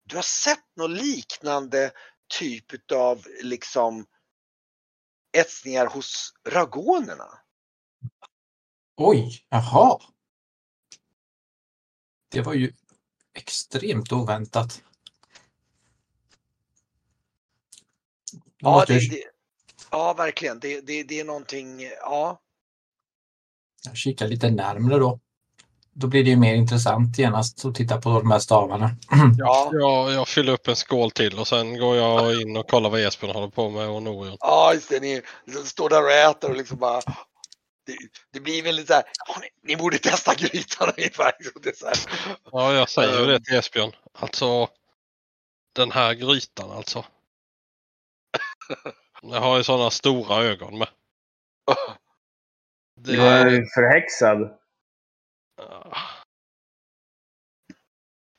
[0.05, 1.91] Du har sett något liknande
[2.39, 4.05] typ av liksom
[5.37, 7.39] etsningar hos ragonerna.
[8.97, 9.99] Oj, jaha.
[12.31, 12.73] Det var ju
[13.39, 14.81] extremt oväntat.
[18.61, 19.23] Ja, det, jag det,
[19.91, 20.59] ja verkligen.
[20.59, 22.39] Det, det, det är någonting, ja.
[23.93, 25.19] kika lite närmre då.
[25.93, 28.91] Då blir det ju mer intressant genast att titta på de här stavarna.
[29.37, 32.89] Ja, Jag, jag fyller upp en skål till och sen går jag in och kollar
[32.89, 34.37] vad Esbjörn håller på med och Norion.
[34.39, 34.99] ja just det.
[34.99, 35.21] Ni
[35.65, 37.01] står där och äter och liksom bara.
[37.89, 37.97] Det,
[38.33, 39.03] det blir väldigt så här.
[39.27, 41.31] "Ja, ni, ni borde testa grytan ungefär.
[41.63, 41.95] Det är så här.
[42.51, 43.27] Ja, jag säger ju Ehm.
[43.29, 43.91] det till Esbjörn.
[44.13, 44.67] Alltså,
[45.75, 47.05] den här grytan alltså.
[49.21, 50.87] Jag har ju sådana stora ögon med.
[52.95, 54.57] Det Du är förhäxad.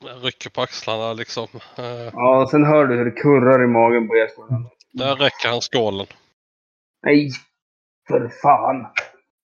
[0.04, 1.48] Jag rycker på axlarna liksom.
[1.76, 4.68] Eh, Ja, sen hör du hur det kurrar i magen på Esbjörn.
[4.92, 6.06] Där räcker han skålen.
[7.02, 7.30] Nej,
[8.08, 8.86] för fan.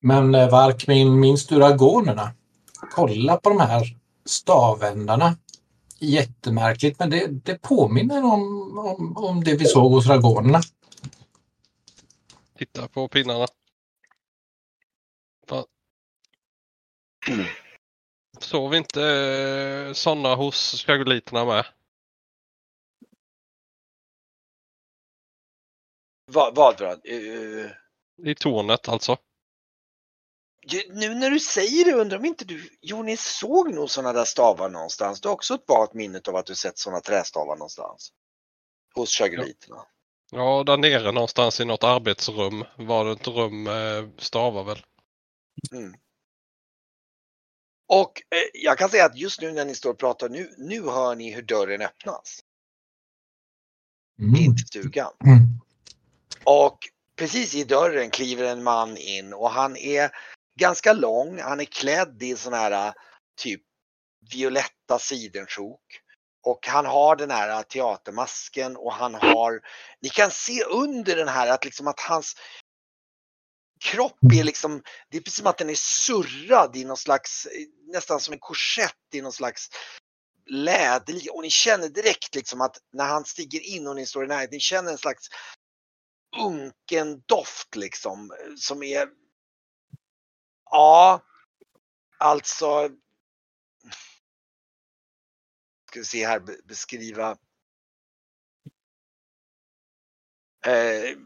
[0.01, 2.33] Men eh, Varkmin, minns du ragonerna?
[2.91, 5.37] Kolla på de här stavändarna.
[5.99, 10.61] Jättemärkligt, men det, det påminner om, om, om det vi såg hos ragonerna.
[12.59, 13.47] Titta på pinnarna.
[15.49, 15.65] Fan.
[18.39, 21.67] Såg vi inte eh, sådana hos chagoliterna med?
[26.33, 27.01] Vad, vad något?
[27.05, 27.71] Eh,
[28.31, 29.17] I tornet alltså.
[30.89, 34.25] Nu när du säger det undrar om inte du, jo ni såg nog sådana där
[34.25, 35.21] stavar någonstans.
[35.21, 38.13] Du har också ett vagt minne av att du sett sådana trästavar någonstans.
[38.95, 39.87] Hos chagoliterna.
[40.31, 44.85] Ja, där nere någonstans i något arbetsrum var det ett rum med stavar väl.
[47.89, 50.83] Och eh, jag kan säga att just nu när ni står och pratar, nu, nu
[50.83, 52.41] hör ni hur dörren öppnas
[54.19, 54.35] Mm.
[54.35, 55.13] in till stugan.
[55.25, 55.39] Mm.
[56.45, 56.79] Och
[57.17, 60.11] precis i dörren kliver en man in och han är
[60.61, 61.41] ganska lång.
[61.41, 62.95] Han är klädd i sån här
[63.39, 63.63] typ
[64.33, 66.01] violetta sidensjok.
[66.43, 69.61] Och han har den här teatermasken och han har,
[70.01, 72.35] ni kan se under den här att liksom att hans
[73.85, 77.49] kropp är liksom, det är precis som att den är surrad i någon slags,
[77.93, 79.69] nästan som en korsett i någon slags
[80.47, 81.15] läder.
[81.33, 84.55] Och ni känner direkt liksom att när han stiger in och ni står i närheten,
[84.55, 85.27] ni känner en slags
[86.39, 89.09] unken doft liksom som är
[90.71, 91.23] Ja,
[92.19, 92.89] alltså
[95.89, 97.31] ska vi se här beskriva
[100.67, 101.19] eh,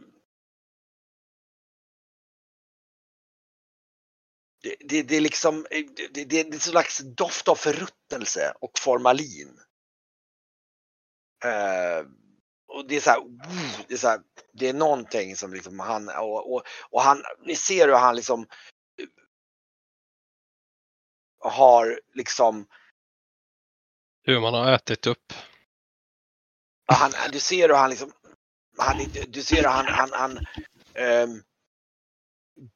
[4.62, 8.54] det, det, det är liksom eh, det, det, det är en slags doft av förruttnelse
[8.60, 9.60] och formalin.
[11.44, 12.06] Eh,
[12.66, 13.20] och det är så här,
[13.88, 14.20] det är så här,
[14.52, 18.46] det är någonting som liksom han och, och, och han, ni ser hur han liksom
[21.40, 22.66] har liksom,
[24.22, 25.32] Hur man har ätit upp.
[26.86, 28.12] han, du ser hur han liksom,
[28.78, 28.96] han,
[29.28, 30.38] du ser hur han, han, han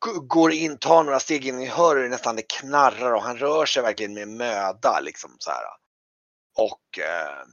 [0.04, 3.22] g- går in, tar några steg in, ni hör hur det nästan det knarrar och
[3.22, 5.64] han rör sig verkligen med möda liksom så här.
[6.58, 7.44] Och eh,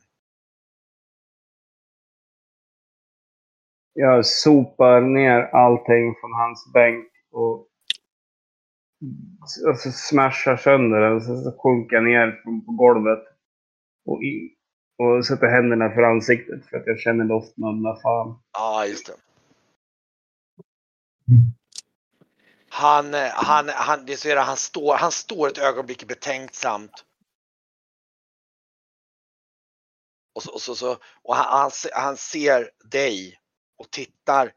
[3.93, 7.67] Jag sopar ner allting från hans bänk och
[9.67, 11.21] alltså smashar sönder den.
[11.21, 12.31] Så så sjunker jag ner
[12.65, 13.23] på golvet
[14.05, 14.49] och, in,
[14.97, 18.39] och sätter händerna för ansiktet för att jag känner doften av den där fan.
[18.53, 19.13] Ja, just det.
[22.69, 27.05] Han, eh, han, han, det ser jag, han står, han står ett ögonblick betänksamt.
[30.35, 33.39] Och så, och så, så och han, han, han ser dig
[33.77, 34.51] och tittar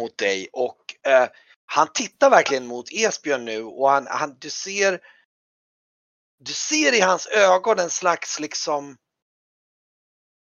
[0.00, 1.28] mot dig och eh,
[1.70, 5.00] han tittar verkligen mot Esbjörn nu och han, han, du ser
[6.38, 8.96] du ser i hans ögon en slags liksom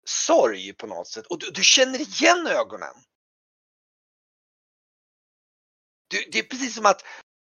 [0.05, 2.93] sorg på något sätt och du, du känner igen ögonen.
[6.07, 7.01] Du, det är precis som att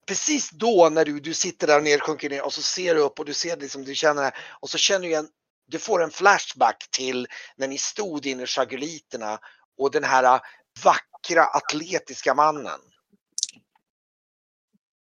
[0.07, 3.01] precis då när du, du sitter där och ner, sjunker ner och så ser du
[3.01, 5.29] upp och du ser liksom, du känner det och så känner du igen,
[5.67, 9.39] du får en flashback till när ni stod inne i Chaguliterna
[9.79, 10.41] och den här
[10.85, 12.81] vackra atletiska mannen.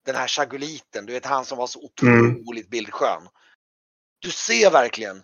[0.07, 3.29] Den här chagoliten, du vet han som var så otroligt bildskön.
[4.19, 5.23] Du ser verkligen,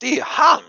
[0.00, 0.62] det är han!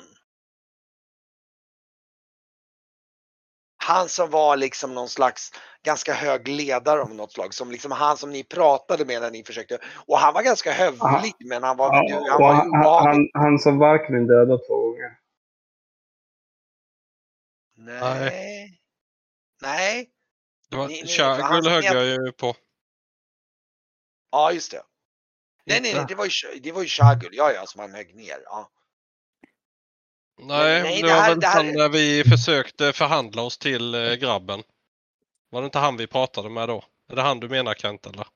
[3.83, 5.51] Han som var liksom någon slags
[5.83, 7.53] ganska hög ledare av något slag.
[7.53, 9.79] Som liksom han som ni pratade med när ni försökte.
[10.07, 13.79] Och han var ganska hövlig men han var, Ja, han var han, han, han som
[13.79, 15.19] verkligen dödat två gånger.
[17.77, 18.79] Nej.
[19.61, 20.09] Nej.
[20.69, 22.55] Det var Ni- ni- högg jag ju på.
[24.31, 24.83] Ja just det.
[25.65, 28.15] Nej nej nej det var ju, det var ju Shagul, ja ja som han högg
[28.15, 28.41] ner.
[28.45, 28.69] Ja.
[30.41, 33.95] Nej, nej, det det var väl det här- han när vi försökte förhandla oss till
[33.95, 34.63] eh, grabben.
[35.49, 36.83] Var det inte han vi pratade med då?
[37.11, 38.27] Är det han du menar Kent eller?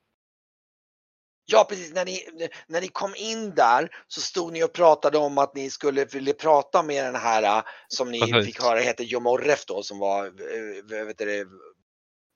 [1.46, 2.28] Ja precis, när ni,
[2.66, 6.34] när ni kom in där så stod ni och pratade om att ni skulle vilja
[6.34, 8.46] prata med den här äh, som ni Precis.
[8.46, 11.46] fick höra heter Jomorref då som var äh, vet du, det,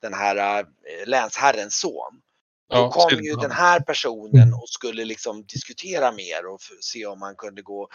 [0.03, 0.67] den här
[1.07, 2.21] länsherrens son.
[2.71, 7.37] Då kom ju den här personen och skulle liksom diskutera mer och se om man
[7.37, 7.89] kunde gå.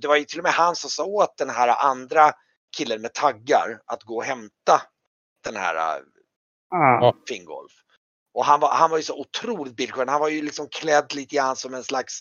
[0.00, 2.32] Det- var ju till och med han som sa åt den här andra
[2.76, 4.82] killen med taggar att gå och hämta
[5.44, 6.02] den här äh,
[7.28, 7.72] Fingolf.
[8.34, 10.08] Och han var, han var ju så otroligt bildskön.
[10.08, 12.20] Han var ju liksom klädd lite grann som en slags,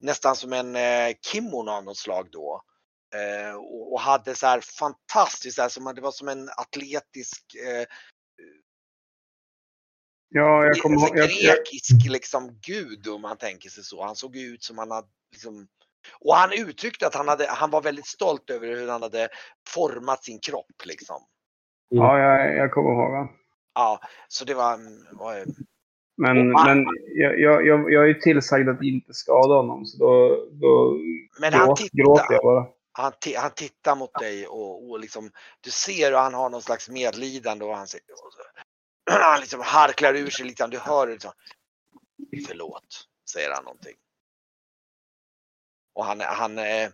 [0.00, 2.62] nästan som en eh, kimono av något slag då.
[3.14, 7.54] Eh, och, och hade så här fantastiskt, så här, som, det var som en atletisk,
[7.54, 7.86] eh,
[10.32, 11.16] ja, jag kommer ihåg.
[11.16, 14.02] Grekisk liksom gud om man tänker sig så.
[14.04, 15.66] Han såg ut som han hade liksom,
[16.20, 19.28] och han uttryckte att han, hade, han var väldigt stolt över hur han hade
[19.68, 21.16] format sin kropp liksom.
[21.88, 23.10] ja, jag, jag kommer ihåg.
[23.12, 23.28] va.
[23.74, 25.44] Ja, så det var, mm, var
[26.16, 29.86] Men, han- men jag, jag, jag, jag är ju tillsagd att inte skada honom.
[29.86, 30.98] Så då, då
[31.40, 32.02] men han gråt, tittade.
[32.02, 32.66] gråter jag bara.
[32.92, 35.30] han, han tittar mot dig och, och liksom,
[35.60, 38.04] du ser hur han har någon slags medlidande och han, säger-
[39.10, 40.66] han liksom harklar ur sig lite.
[40.66, 41.32] Du hör det liksom.
[42.46, 43.96] Förlåt, säger han någonting.
[45.94, 46.90] Och han, han, eh,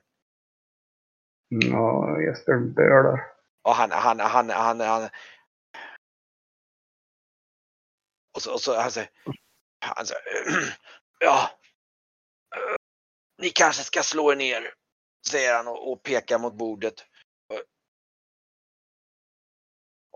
[1.48, 3.20] Ja, Jesper bölar.
[3.62, 5.08] och han, han, han, han, han
[8.34, 9.10] och så, och så han säger,
[9.80, 10.22] han säger
[11.20, 11.50] ja,
[13.38, 14.74] ni kanske ska slå er ner,
[15.28, 17.06] säger han och, och pekar mot bordet.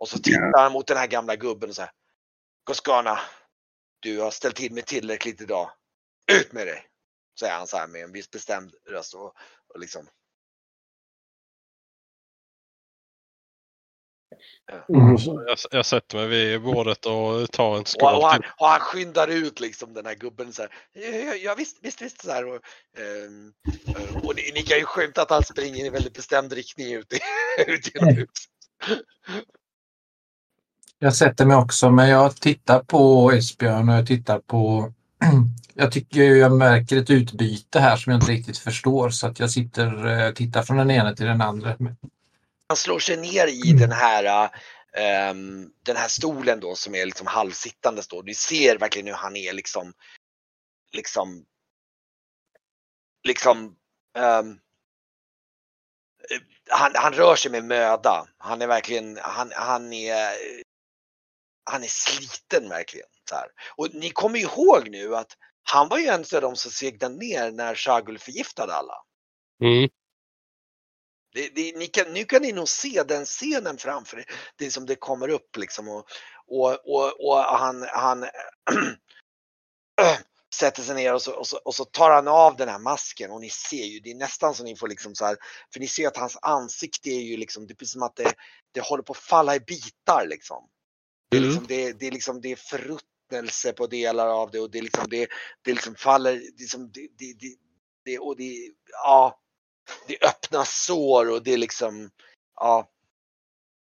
[0.03, 1.91] Och så tittar han mot den här gamla gubben och säger,
[2.65, 3.19] Goskana,
[4.01, 5.71] du har ställt till mig tillräckligt idag.
[6.33, 6.87] Ut med dig!
[7.41, 9.35] Säger han så här med en viss bestämd röst och,
[9.75, 10.09] och liksom.
[14.89, 15.17] Mm.
[15.47, 18.51] Jag, jag sätter mig vid bordet och tar en Och, skål och, han, till.
[18.57, 20.75] och han skyndar ut liksom den här gubben så här.
[20.93, 22.47] Ja, ja, visst, visst, visst så här.
[22.47, 22.61] Och,
[22.99, 23.53] ehm,
[23.97, 27.13] eh, och ni, ni kan ju skymta att han springer i väldigt bestämd riktning ut,
[27.13, 27.19] i,
[27.67, 28.53] ut genom huset.
[31.05, 34.93] Jag sätter mig också, men jag tittar på Esbjörn och jag tittar på...
[35.75, 39.41] Jag tycker ju jag märker ett utbyte här som jag inte riktigt förstår så att
[39.41, 41.77] jag sitter eh, tittar från den ena till den andra.
[42.69, 44.51] Han slår sig ner i den här
[44.97, 48.23] ehm, den här stolen då som är liksom halvsittandes då.
[48.23, 49.93] Du ser verkligen hur han är liksom
[50.93, 51.45] liksom
[53.29, 53.77] liksom
[54.17, 54.43] eh,
[56.71, 58.27] han, han rör sig med möda.
[58.39, 60.33] Han är verkligen, han, han är
[61.73, 63.07] han är sliten verkligen.
[63.29, 63.49] Så här.
[63.77, 67.51] Och ni kommer ihåg nu att han var ju en av de som segnade ner
[67.51, 68.95] när Shagul förgiftade alla.
[69.63, 69.89] Mm.
[71.35, 74.27] Det, det, ni kan, nu kan ni nog se den scenen framför er.
[74.57, 76.07] Det är som det kommer upp liksom och,
[76.47, 78.21] och, och, och han, han
[80.55, 83.31] sätter sig ner och så, och, så, och så tar han av den här masken
[83.31, 85.37] och ni ser ju, det är nästan så ni får liksom så här,
[85.73, 88.35] för ni ser att hans ansikte är ju liksom, det är precis som att det,
[88.73, 90.69] det håller på att falla i bitar liksom.
[91.33, 91.51] Det är, Mm.
[91.51, 94.83] liksom, det, det är liksom, det är förruttnelse på delar av det och det är
[94.83, 95.29] liksom, det,
[95.63, 97.57] det liksom faller, det, är som, det, det, det,
[98.05, 99.41] det, och det, ja,
[100.09, 102.11] det öppnar sår och det är liksom,
[102.55, 102.89] ja,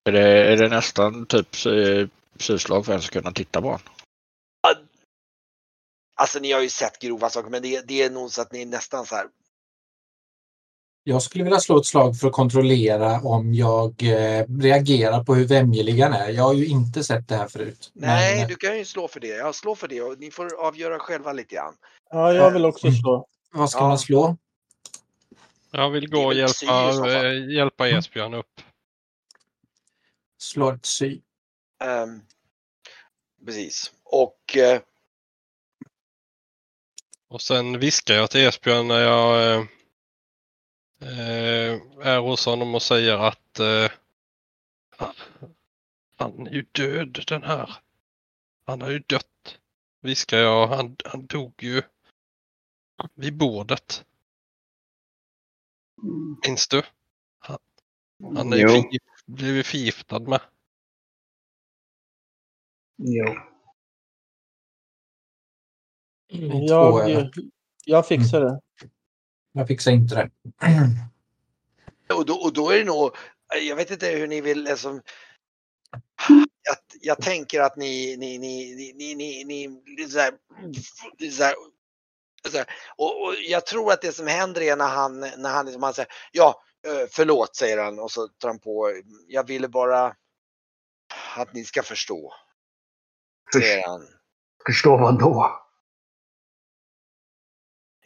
[0.04, 1.56] Är det, är det nästan typ
[2.38, 3.82] syslag för en ska kunna titta på honom?
[6.20, 8.62] alltså ni har ju sett grova saker men det, det är nog så att ni
[8.62, 9.26] är nästan så här,
[11.08, 15.46] Jag skulle vilja slå ett slag för att kontrollera om jag eh, reagerar på hur
[15.46, 16.28] vämjelig han är.
[16.28, 17.90] Jag har ju inte sett det här förut.
[17.94, 20.54] nej Men, du kan ju slå för det, ja slå för det och ni får
[20.66, 21.74] avgöra själva lite grann.
[22.10, 23.26] Ja, jag vill också slå.
[23.52, 23.88] vad ska Ja.
[23.88, 24.36] man slå?
[25.70, 28.60] Jag vill gå och hjälpa, eh, hjälpa Esbjörn upp.
[30.38, 31.20] Slå ett psy.
[31.84, 32.20] Ehm,
[33.46, 34.80] precis och eh,
[37.28, 39.64] Och sen viskar jag till Esbjörn när jag eh, eh,
[42.06, 43.90] är hos honom och säger att eh,
[44.90, 45.14] han,
[46.16, 47.70] han är ju död den här.
[48.64, 49.58] Han har ju dött.
[50.00, 50.66] Viskar jag.
[50.66, 51.82] Han, han dog ju
[53.14, 54.04] vid bordet.
[56.46, 56.82] Minns du?
[57.38, 57.58] Han,
[58.36, 60.40] han är förgift, blivit förgiftad med.
[62.96, 63.24] Jo.
[66.68, 67.30] Två, Jag,
[67.84, 68.60] jag fixar det.
[69.52, 70.30] Jag fixar inte det.
[72.14, 73.16] Och då, och då är det nog,
[73.62, 75.00] jag vet inte hur ni vill, alltså,
[76.62, 80.34] jag, jag tänker att ni, ni, ni, ni, ni, ni, ni så här,
[81.30, 81.54] så här,
[82.50, 85.66] så här, och, och jag tror att det som händer är när han, när han,
[85.66, 89.68] liksom, han säger, ja, eh, förlåt säger han och så tar han på, jag ville
[89.68, 90.16] bara
[91.36, 92.34] att ni ska förstå,
[93.52, 94.06] säger han.
[94.66, 95.62] Förstå vad då?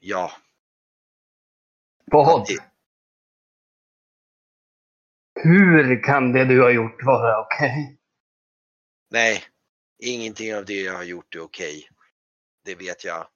[0.01, 0.33] Ja,
[2.05, 2.47] Vad?
[2.47, 2.70] det-
[5.35, 7.99] Hur kan det du har gjort vara okej?
[9.11, 9.43] nej,
[10.03, 11.89] ingenting av det jag har gjort är okej.
[12.65, 13.27] Det vet jag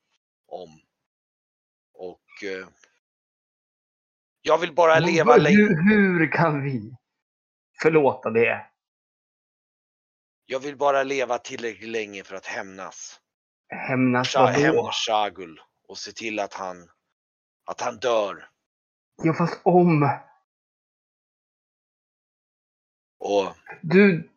[0.47, 0.81] om.
[1.95, 2.69] Och eh,
[4.43, 5.57] jag vill bara leva länge.
[5.57, 6.97] hur, hur kan vi
[7.83, 8.67] förlåta det?
[10.47, 13.21] Jag vill bara leva tillräckligt länge för att hämnas.
[13.69, 14.91] Hämnas vadå?
[14.93, 16.89] Shagul och se till att han,
[17.65, 18.49] att han dör.
[19.23, 20.11] Ja, fast om
[23.25, 24.31] Och du...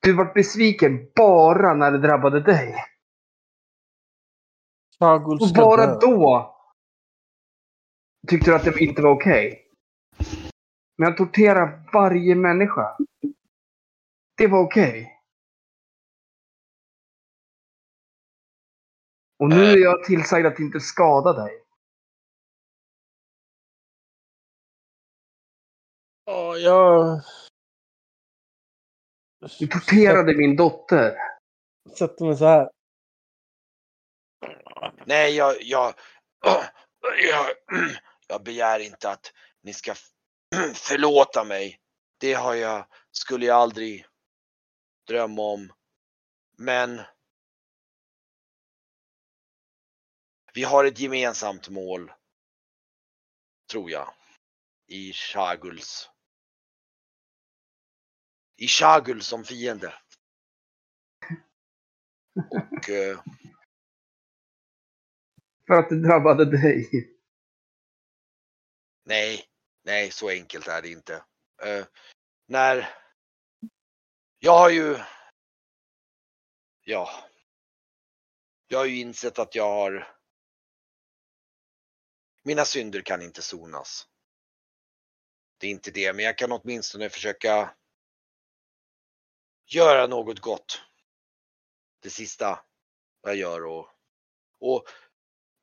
[0.00, 2.74] Du, vart besviken bara när det drabbade dig.
[4.98, 5.98] Och bara dö.
[6.00, 6.56] då
[8.28, 9.68] tyckte du att det inte var okej.
[10.98, 12.96] Men att tortera varje människa.
[14.36, 15.10] Det var okej.
[19.38, 21.63] Och nu är jag tillsagd att inte skada dig.
[26.24, 27.22] Ja, jag...
[29.58, 31.14] Du torterade min dotter.
[31.98, 32.70] sätter mig så här.
[35.06, 35.94] Nej, jag, jag,
[37.30, 37.50] jag,
[38.28, 39.94] jag begär inte att ni ska
[40.74, 41.80] förlåta mig.
[42.18, 44.06] Det har jag, skulle jag aldrig
[45.06, 45.72] drömma om.
[46.56, 47.00] Men
[50.54, 52.12] vi har ett gemensamt mål,
[53.70, 54.14] tror jag,
[54.86, 56.10] i Shaguls.
[58.56, 59.94] I Shagul som fiende.
[62.50, 63.20] Och eh,
[65.66, 66.90] För att det drabbade dig.
[69.04, 69.44] Nej,
[69.84, 71.14] nej, så enkelt är det inte.
[71.62, 71.86] Eh,
[72.46, 72.88] när
[74.38, 74.98] jag har ju.
[76.84, 77.10] Ja.
[78.66, 80.16] Jag har ju insett att jag har.
[82.42, 84.08] Mina synder kan inte sonas.
[85.58, 87.74] Det är inte det, men jag kan åtminstone försöka.
[89.66, 90.82] Göra något gott.
[92.02, 92.60] Det sista
[93.22, 93.88] jag gör och.
[94.60, 94.84] Och.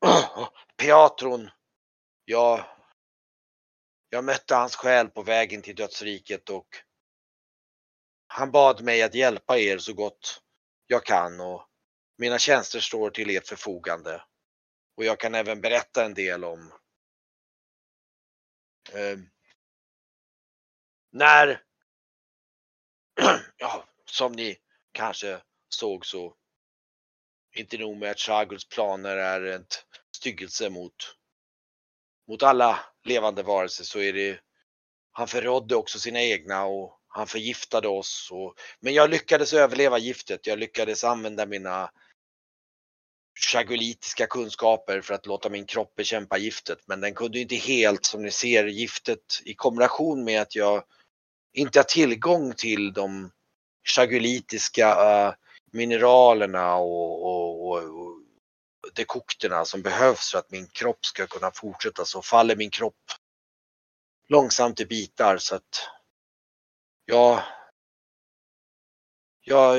[0.76, 1.50] Piatron.
[2.24, 2.64] Jag
[4.08, 6.66] jag mötte hans själ på vägen till dödsriket och
[8.26, 10.42] han bad mig att hjälpa er så gott
[10.86, 11.68] jag kan och
[12.16, 14.24] mina tjänster står till ert förfogande.
[14.96, 16.72] Och jag kan även berätta en del om
[18.92, 19.18] eh,
[21.12, 21.62] när,
[23.56, 24.56] ja, som ni
[24.92, 26.34] kanske såg så,
[27.56, 29.66] inte nog med att Shaguls planer är en
[30.16, 30.94] styggelse mot
[32.28, 34.40] mot alla levande varelser så är det
[35.12, 38.28] han förrådde också sina egna och han förgiftade oss.
[38.32, 40.46] Och, men jag lyckades överleva giftet.
[40.46, 41.90] Jag lyckades använda mina
[43.52, 46.78] chagolitiska kunskaper för att låta min kropp bekämpa giftet.
[46.86, 50.84] Men den kunde inte helt, som ni ser, giftet i kombination med att jag
[51.52, 53.30] inte har tillgång till de
[53.84, 55.34] chagolitiska uh, eh,
[55.72, 58.22] mineralerna och, och, och, och
[58.94, 63.10] dekokterna som behövs för att min kropp ska kunna fortsätta så faller min kropp
[64.28, 65.88] långsamt i bitar så att
[67.04, 67.42] ja,
[69.40, 69.74] ja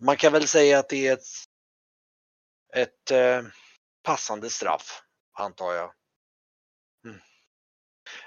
[0.00, 1.26] man kan väl säga att det är ett,
[2.74, 3.42] ett eh,
[4.02, 5.02] passande straff
[5.32, 5.92] antar jag.
[7.04, 7.20] Mm.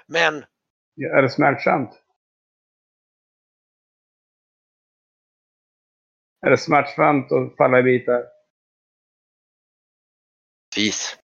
[0.06, 0.44] Men
[0.96, 2.02] Är det smärtsamt?
[6.40, 8.24] Är det smärtsamt att falla i bitar?
[10.76, 11.18] vis.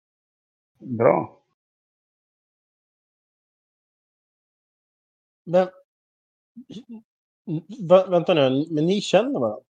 [0.79, 1.43] Bra.
[5.45, 5.67] Men,
[7.89, 9.63] vä vänta nu, men ni känner varandra?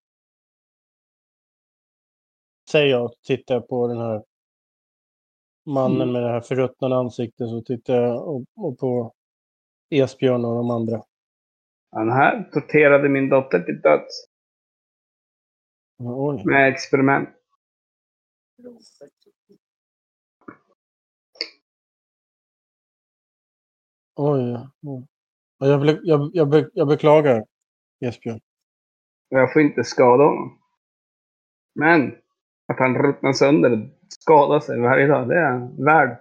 [2.72, 4.24] Säger jag och tittar på den här
[5.66, 6.12] mannen Mm.
[6.14, 7.50] med det här förruttnade ansiktet.
[7.50, 9.14] Så tittar jag och, och på
[9.90, 11.04] Esbjörn och de andra.
[11.92, 14.26] Han här torterade min dotter till döds
[16.00, 16.44] Oj.
[16.46, 17.30] med experiment.
[24.16, 24.58] Oj.
[24.82, 25.08] oj.
[25.58, 27.46] Ja, Jag, be, jag, jag, be, jag beklagar,
[28.00, 28.40] Esbjörn.
[29.30, 30.60] Jag får inte skada honom.
[31.76, 32.16] Men
[32.68, 33.80] att han ruttnar sönder och
[34.10, 36.18] skadar sig varje dag, det är han värd.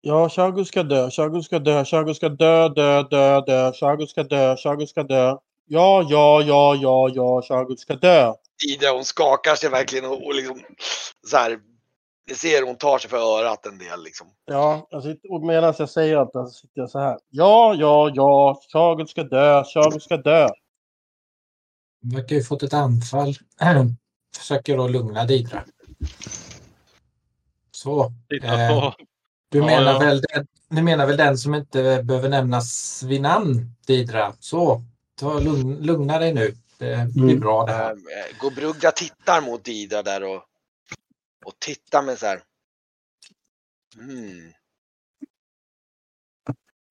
[0.00, 4.22] Ja, Shago ska dö, Shago ska dö, Shago ska dö, dö, dö, dö, Shago ska
[4.22, 5.38] dö, Shago ska dö.
[5.66, 8.32] Ja, ja, ja, ja, ja, Shago ska dö.
[8.68, 10.60] Ida hon skakar sig verkligen och, och liksom
[11.26, 11.58] så här.
[12.28, 14.26] Ni ser hon tar sig för örat en del liksom.
[14.44, 17.18] Ja, jag sitter, och medan jag säger allt det så sitter jag så här.
[17.30, 20.48] Ja, ja, ja, Shago ska dö, Shago ska dö.
[22.02, 23.34] Han verkar ju fått ett anfall.
[24.36, 25.64] Försöker då lugna Didra.
[27.70, 28.12] Så.
[28.28, 28.94] Titta Eh.
[29.48, 29.98] Du, Ja, menar ja.
[29.98, 34.32] Väl den, du menar väl den som inte behöver nämnas vid namn, Didra?
[34.40, 34.82] Så,
[35.14, 36.54] ta, lugn, lugna dig nu.
[36.78, 37.40] Det blir Mm.
[37.40, 37.92] bra det här.
[37.92, 40.44] Eh, Gobrugda tittar mot Ida där och,
[41.44, 42.42] och tittar med så här.
[43.96, 44.52] Hmm.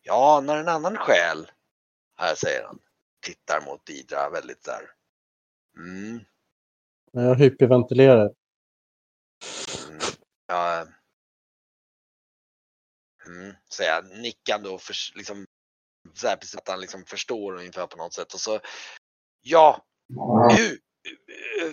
[0.01, 1.51] Ja, när en annan själ,
[2.17, 2.79] här säger han,
[3.21, 4.89] tittar mot Ida väldigt där.
[5.77, 6.19] Mm.
[7.11, 8.33] Jag hyperventilerar.
[9.89, 9.99] Mm.
[10.47, 10.87] Ja.
[13.25, 15.45] Mm, säger jag nickande och för, liksom,
[16.13, 18.33] så här, precis att han liksom förstår ungefär på något sätt.
[18.33, 18.59] Och så,
[19.41, 19.85] ja,
[20.57, 20.79] nu,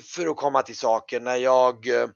[0.03, 2.09] för att komma till saken, när jag eh,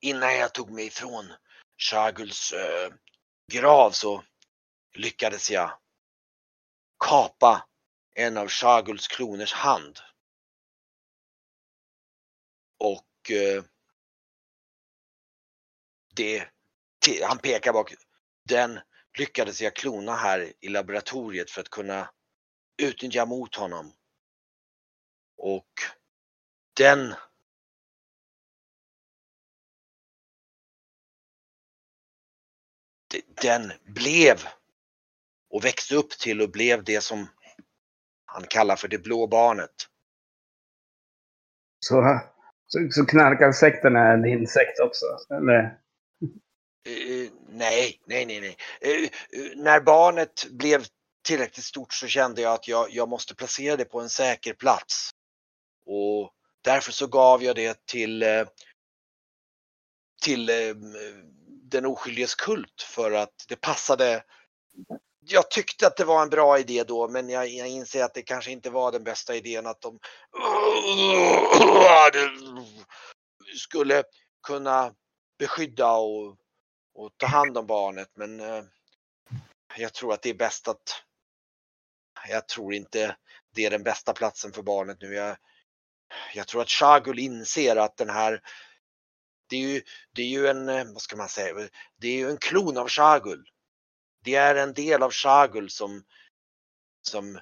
[0.00, 1.32] innan jag tog mig ifrån
[1.78, 2.92] Shaguls eh,
[3.52, 4.24] grav så
[4.94, 5.78] lyckades jag
[7.04, 7.66] kapa
[8.14, 9.98] en av Shaguls kloners hand.
[12.78, 13.64] Och eh,
[16.14, 16.48] det,
[17.22, 17.94] han pekar bak,
[18.48, 18.80] den
[19.18, 22.10] lyckades jag klona här i laboratoriet för att kunna
[22.82, 23.92] utnyttja mot honom.
[25.36, 25.70] Och
[26.76, 27.14] den
[33.42, 34.36] den blev
[35.50, 37.28] och växte upp till och blev det som
[38.24, 39.74] han kallar för det blå barnet.
[41.78, 42.20] Så,
[42.66, 45.06] så, så knarkarsekten är din sekt också?
[45.34, 45.83] Eller?
[46.88, 48.56] Uh, nej, nej, nej, nej.
[48.86, 49.08] Uh,
[49.40, 50.86] uh, när barnet blev
[51.24, 55.10] tillräckligt stort så kände jag att jag, jag måste placera det på en säker plats.
[55.86, 56.32] Och
[56.62, 58.24] därför så gav jag det till,
[60.22, 60.50] till
[61.74, 64.24] den oskyldiges kult för att det passade.
[65.20, 68.22] Jag tyckte att det var en bra idé då men jag, jag inser att det
[68.22, 69.98] kanske inte var den bästa idén att de
[73.56, 74.02] skulle
[74.46, 74.94] kunna
[75.38, 76.36] beskydda och,
[76.94, 78.64] och ta hand om barnet men eh,
[79.76, 81.02] jag tror att det är bäst att
[82.28, 83.16] jag tror inte
[83.54, 85.14] det är den bästa platsen för barnet nu.
[85.14, 85.36] Jag,
[86.34, 88.42] jag tror att Shagul inser att den här
[89.46, 89.82] det är ju,
[90.12, 92.88] det är ju en, eh, vad ska man säga, det är ju en klon av
[92.88, 93.44] Shagul.
[94.24, 96.04] Det är en del av Shagul som,
[97.02, 97.40] som,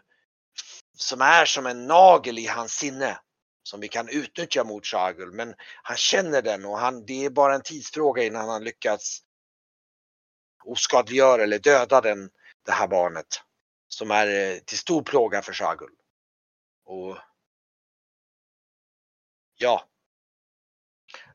[0.97, 3.19] som är som en nagel i hans sinne
[3.63, 5.33] som vi kan utnyttja mot Shagul.
[5.33, 9.23] Men han känner den och han, det är bara en tidsfråga innan han lyckas
[10.65, 12.31] oskadliggör eller döda den,
[12.67, 13.27] det här barnet
[13.89, 15.91] som är eh, till stor plåga för Shagul.
[16.85, 17.19] Och
[19.57, 19.89] ja,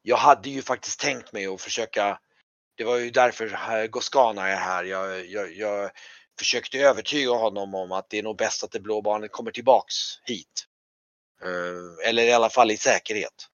[0.02, 2.20] jag hade ju faktiskt tänkt mig att försöka,
[2.76, 5.92] det var ju därför Goskana är här, jag, jag, jag
[6.40, 9.94] försökte övertyga honom om att det är nog bäst att det blå barnet kommer tillbaks
[10.24, 10.68] hit.
[11.42, 13.48] Eh, eller i alla fall i säkerhet.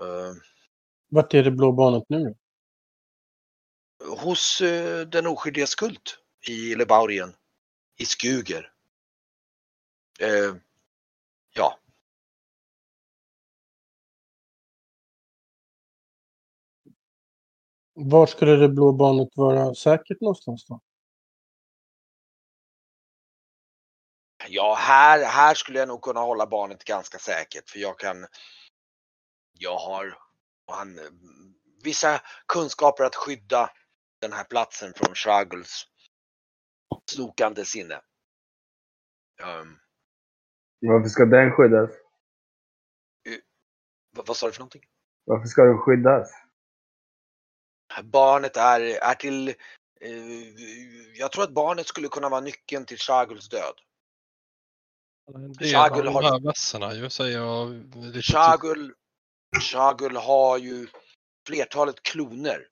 [0.00, 0.32] Eh.
[1.08, 2.34] Vart är det blå barnet nu?
[4.00, 7.34] Hos uh, den oskyldigas kult i Lebaurien
[8.00, 8.72] i Skuger.
[10.20, 10.54] Eh,
[11.54, 11.78] ja.
[17.94, 20.80] Var skulle det blå barnet vara säkert någonstans då?
[24.48, 28.26] Ja, här, här skulle jag nog kunna hålla barnet ganska säkert för jag kan.
[29.52, 30.18] Jag har
[30.66, 30.98] han,
[31.82, 33.70] vissa kunskaper att skydda
[34.20, 35.86] den här platsen från Shaguls
[37.10, 37.94] snokande sinne.
[39.42, 39.78] Um,
[40.80, 41.90] Varför ska den skyddas?
[44.16, 44.82] vad, vad sa du för någonting?
[45.24, 46.30] Varför ska den skyddas?
[48.02, 49.48] Barnet är, är till...
[50.00, 50.14] Eh,
[51.14, 53.74] jag tror att barnet skulle kunna vara nyckeln till Shaguls död.
[55.26, 57.94] Av har- de här vässorna ju säger jag.
[57.96, 58.94] lite Shagul,
[59.60, 60.88] Shagul har ju
[61.46, 62.68] flertalet kloner.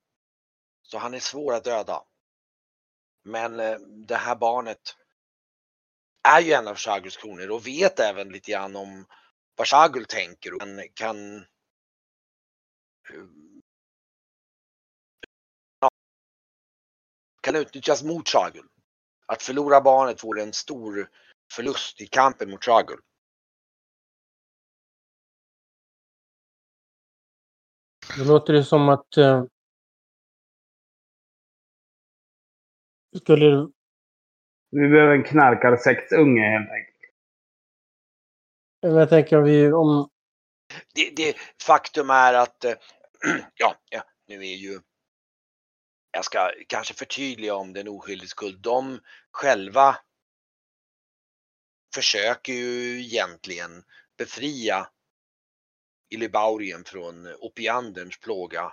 [0.90, 2.04] Så han är svår att döda.
[3.24, 4.96] Men eh, det här barnet
[6.28, 9.06] är ju en av Shaguls kloner och vet även lite grann om
[9.56, 13.24] vad Shagul tänker och kan, kan eh,
[17.40, 18.68] kan utnyttjas mot Shagul.
[19.26, 21.10] Att förlora barnet vore en stor
[21.52, 23.00] förlust i kampen mot Shagul.
[28.16, 29.16] Det låter det som att...
[29.16, 29.44] Eh,
[33.16, 33.72] skulle det-
[34.70, 36.94] Vi behöver en knarkarsektunge helt enkelt.
[38.80, 39.72] jag tänker om vi...
[39.72, 40.08] Om,
[40.94, 42.74] det, det faktum är att, eh,
[43.54, 44.80] ja, ja, nu är ju,
[46.10, 48.60] jag ska kanske förtydliga om den oskyldigs skuld.
[48.60, 49.00] De
[49.30, 49.96] själva
[51.94, 53.84] försöker ju egentligen
[54.18, 54.88] befria
[56.10, 58.72] Ilibaurien från opianderns plåga.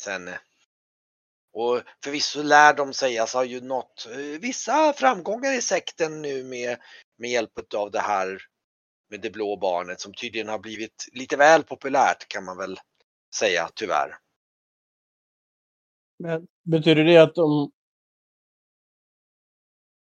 [0.00, 0.38] Sen, eh,
[1.56, 6.78] och förvisso lär de sägas ha ju nått eh, vissa framgångar i sekten nu med,
[7.18, 8.38] med hjälp av det här
[9.10, 12.76] med det blå barnet som tydligen har blivit lite väl populärt kan man väl
[13.38, 14.14] säga tyvärr.
[16.18, 17.72] men betyder det att om...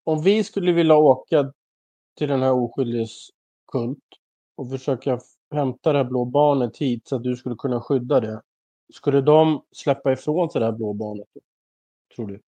[0.05, 1.53] Om vi skulle vilja åka
[2.17, 3.29] till den här oskyldiges
[3.71, 3.99] kult
[4.55, 5.19] och försöka
[5.55, 8.41] hämta det här blå barnet hit så att du skulle kunna skydda det.
[8.93, 11.27] Skulle de släppa ifrån sig det här blå barnet?
[12.15, 12.41] Tror du?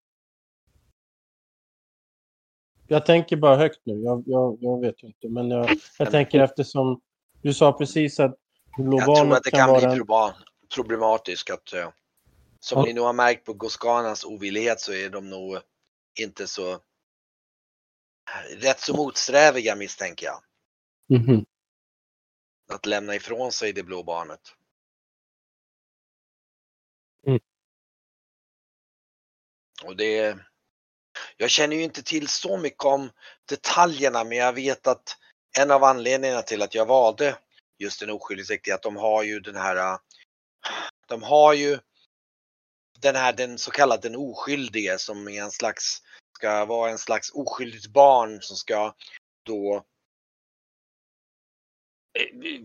[2.88, 3.94] Jag tänker bara högt nu.
[4.02, 5.30] Jag, jag, jag vet ju inte.
[5.30, 5.70] Men jag,
[6.00, 7.02] jag tänker eftersom
[7.42, 8.36] du sa precis att
[8.78, 10.34] det blå Jag tror att det kan, kan vara bli en...
[10.76, 11.90] problematiskt att eh,
[12.60, 12.86] som Ja.
[12.86, 15.58] ni nog har märkt på Goskanas ovillighet så är de nog
[16.20, 16.80] inte så
[18.62, 20.40] rätt så motsträviga misstänker jag.
[21.20, 21.46] Mhm.
[22.74, 24.42] Att lämna ifrån sig det blå barnet.
[29.86, 30.38] Och det
[31.38, 33.12] jag känner ju inte till så mycket om
[33.50, 35.18] detaljerna men jag vet att
[35.60, 37.38] en av anledningarna till att jag valde
[37.80, 40.00] just en oskyldig sekt är att de har ju den här,
[41.08, 41.80] de har ju
[43.00, 46.02] den här den så kallade den oskyldige som är en slags,
[46.38, 48.94] ska vara en slags oskyldigt barn som ska
[49.46, 49.86] då
[52.20, 52.62] eh,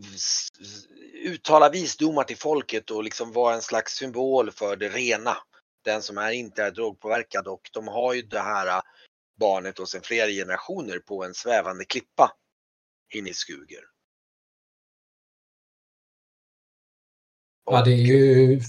[1.25, 5.37] uttala visdomar till folket och liksom vara en slags symbol för det rena.
[5.85, 8.83] Den som är inte är drogpåverkad och de har ju det här äh,
[9.41, 12.33] barnet och sen flera generationer på en svävande klippa
[13.15, 13.85] inne i Skuger.
[17.71, 18.61] Ja, det är ju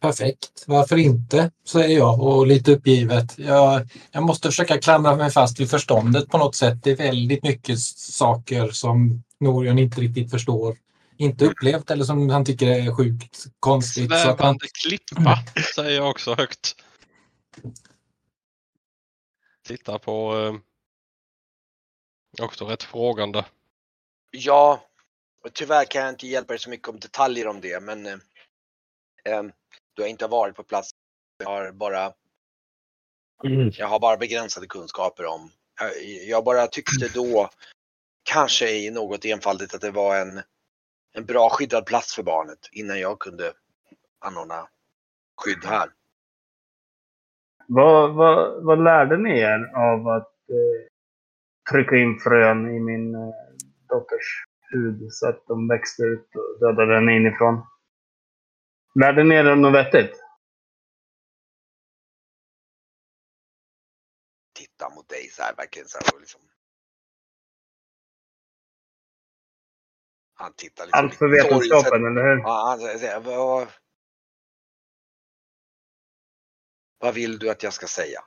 [0.00, 0.64] perfekt.
[0.66, 3.38] Varför inte, säger jag och lite uppgivet.
[3.38, 6.78] Jag, jag måste försöka klamra mig fast vid förståndet på något sätt.
[6.82, 10.76] Det är väldigt mycket saker som Norion inte riktigt förstår.
[11.18, 14.10] Inte upplevt eller som han tycker är sjukt konstigt.
[14.10, 15.38] Så att han, Svävande klippa
[15.74, 16.76] säger jag också högt.
[19.66, 20.38] Titta på
[22.38, 23.44] eh, också rätt frågande.
[24.30, 24.84] Ja,
[25.44, 28.18] och tyvärr kan jag inte hjälpa dig så mycket om detaljer om det men eh,
[29.24, 29.42] eh,
[29.94, 30.90] du har inte varit på plats.
[31.38, 32.12] Jag har bara,
[33.72, 35.50] jag har bara begränsade kunskaper om.
[35.80, 37.50] Jag, jag bara tyckte då,
[38.22, 40.42] kanske i något enfaldigt, att det var en,
[41.16, 43.52] en bra skyddad plats för barnet innan jag kunde
[44.18, 44.68] anordna
[45.36, 45.90] skydd här.
[47.68, 50.88] Vad, vad, vad lärde ni er av att eh,
[51.70, 53.34] trycka in frön i min eh,
[53.88, 57.66] dotters hud så att de växte ut och dödade den inifrån?
[58.94, 60.22] Lärde ni er något vettigt?
[64.54, 66.40] Titta mot dig så här, verkligen så här och liksom.
[70.38, 72.38] Han tittar liksom Allt för vetenskapen, eller hur?
[72.38, 73.68] Ja, han säger, vad,
[76.98, 78.20] vad vill du att jag ska säga?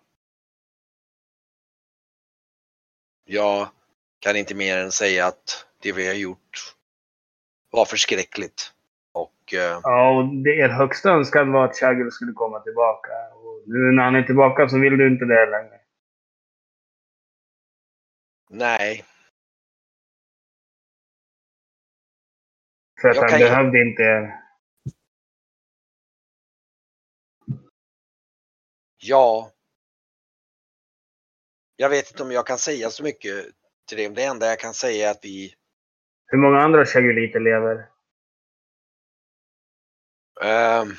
[3.25, 3.67] Jag
[4.19, 6.75] kan inte mer än säga att det vi har gjort
[7.71, 8.73] var förskräckligt.
[9.11, 13.11] Och eh, Ja, och det, er högsta önskan var att Chagel skulle komma tillbaka.
[13.33, 15.79] Och nu när han är tillbaka så vill du inte det längre.
[18.49, 19.05] nej,
[23.01, 24.33] För att Jag han kan ju- behövde inte
[28.97, 29.51] ja.
[31.75, 33.45] Jag vet inte om jag kan säga så mycket
[33.87, 34.09] till det.
[34.09, 35.53] Det enda jag kan säga är att vi
[36.25, 37.89] Hur många andra Chaguliter lever?
[40.41, 40.93] Ehm,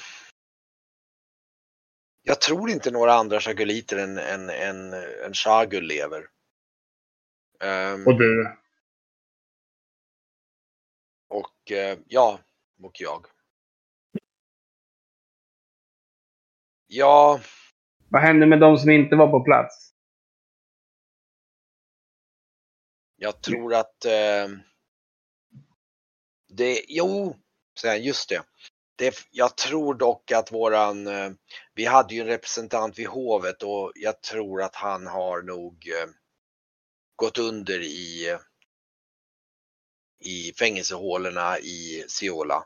[2.22, 4.92] jag tror inte några andra chaguliter än, än, än,
[5.24, 6.26] än Chagul lever.
[7.60, 8.56] Ehm, Och du?
[11.30, 12.40] Och eh, ja,
[12.82, 13.26] och jag.
[16.86, 17.40] Ja,
[18.08, 19.90] Vad hände med de som inte var på plats?
[23.20, 24.60] jag tror att ehm,
[26.48, 27.36] det, jo,
[28.00, 28.42] just det.
[28.96, 29.14] det.
[29.30, 31.30] Jag tror dock att våran, eh,
[31.74, 36.10] vi hade ju en representant vid hovet och jag tror att han har nog eh,
[37.16, 38.38] gått under i,
[40.20, 42.64] i fängelsehålorna i Siola.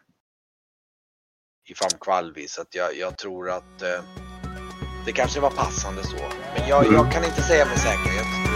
[1.68, 4.04] I Famkvalvi så att jag, jag tror att eh,
[5.06, 6.16] det kanske var passande så.
[6.56, 8.53] Men jag, jag kan inte säga med säkerhet.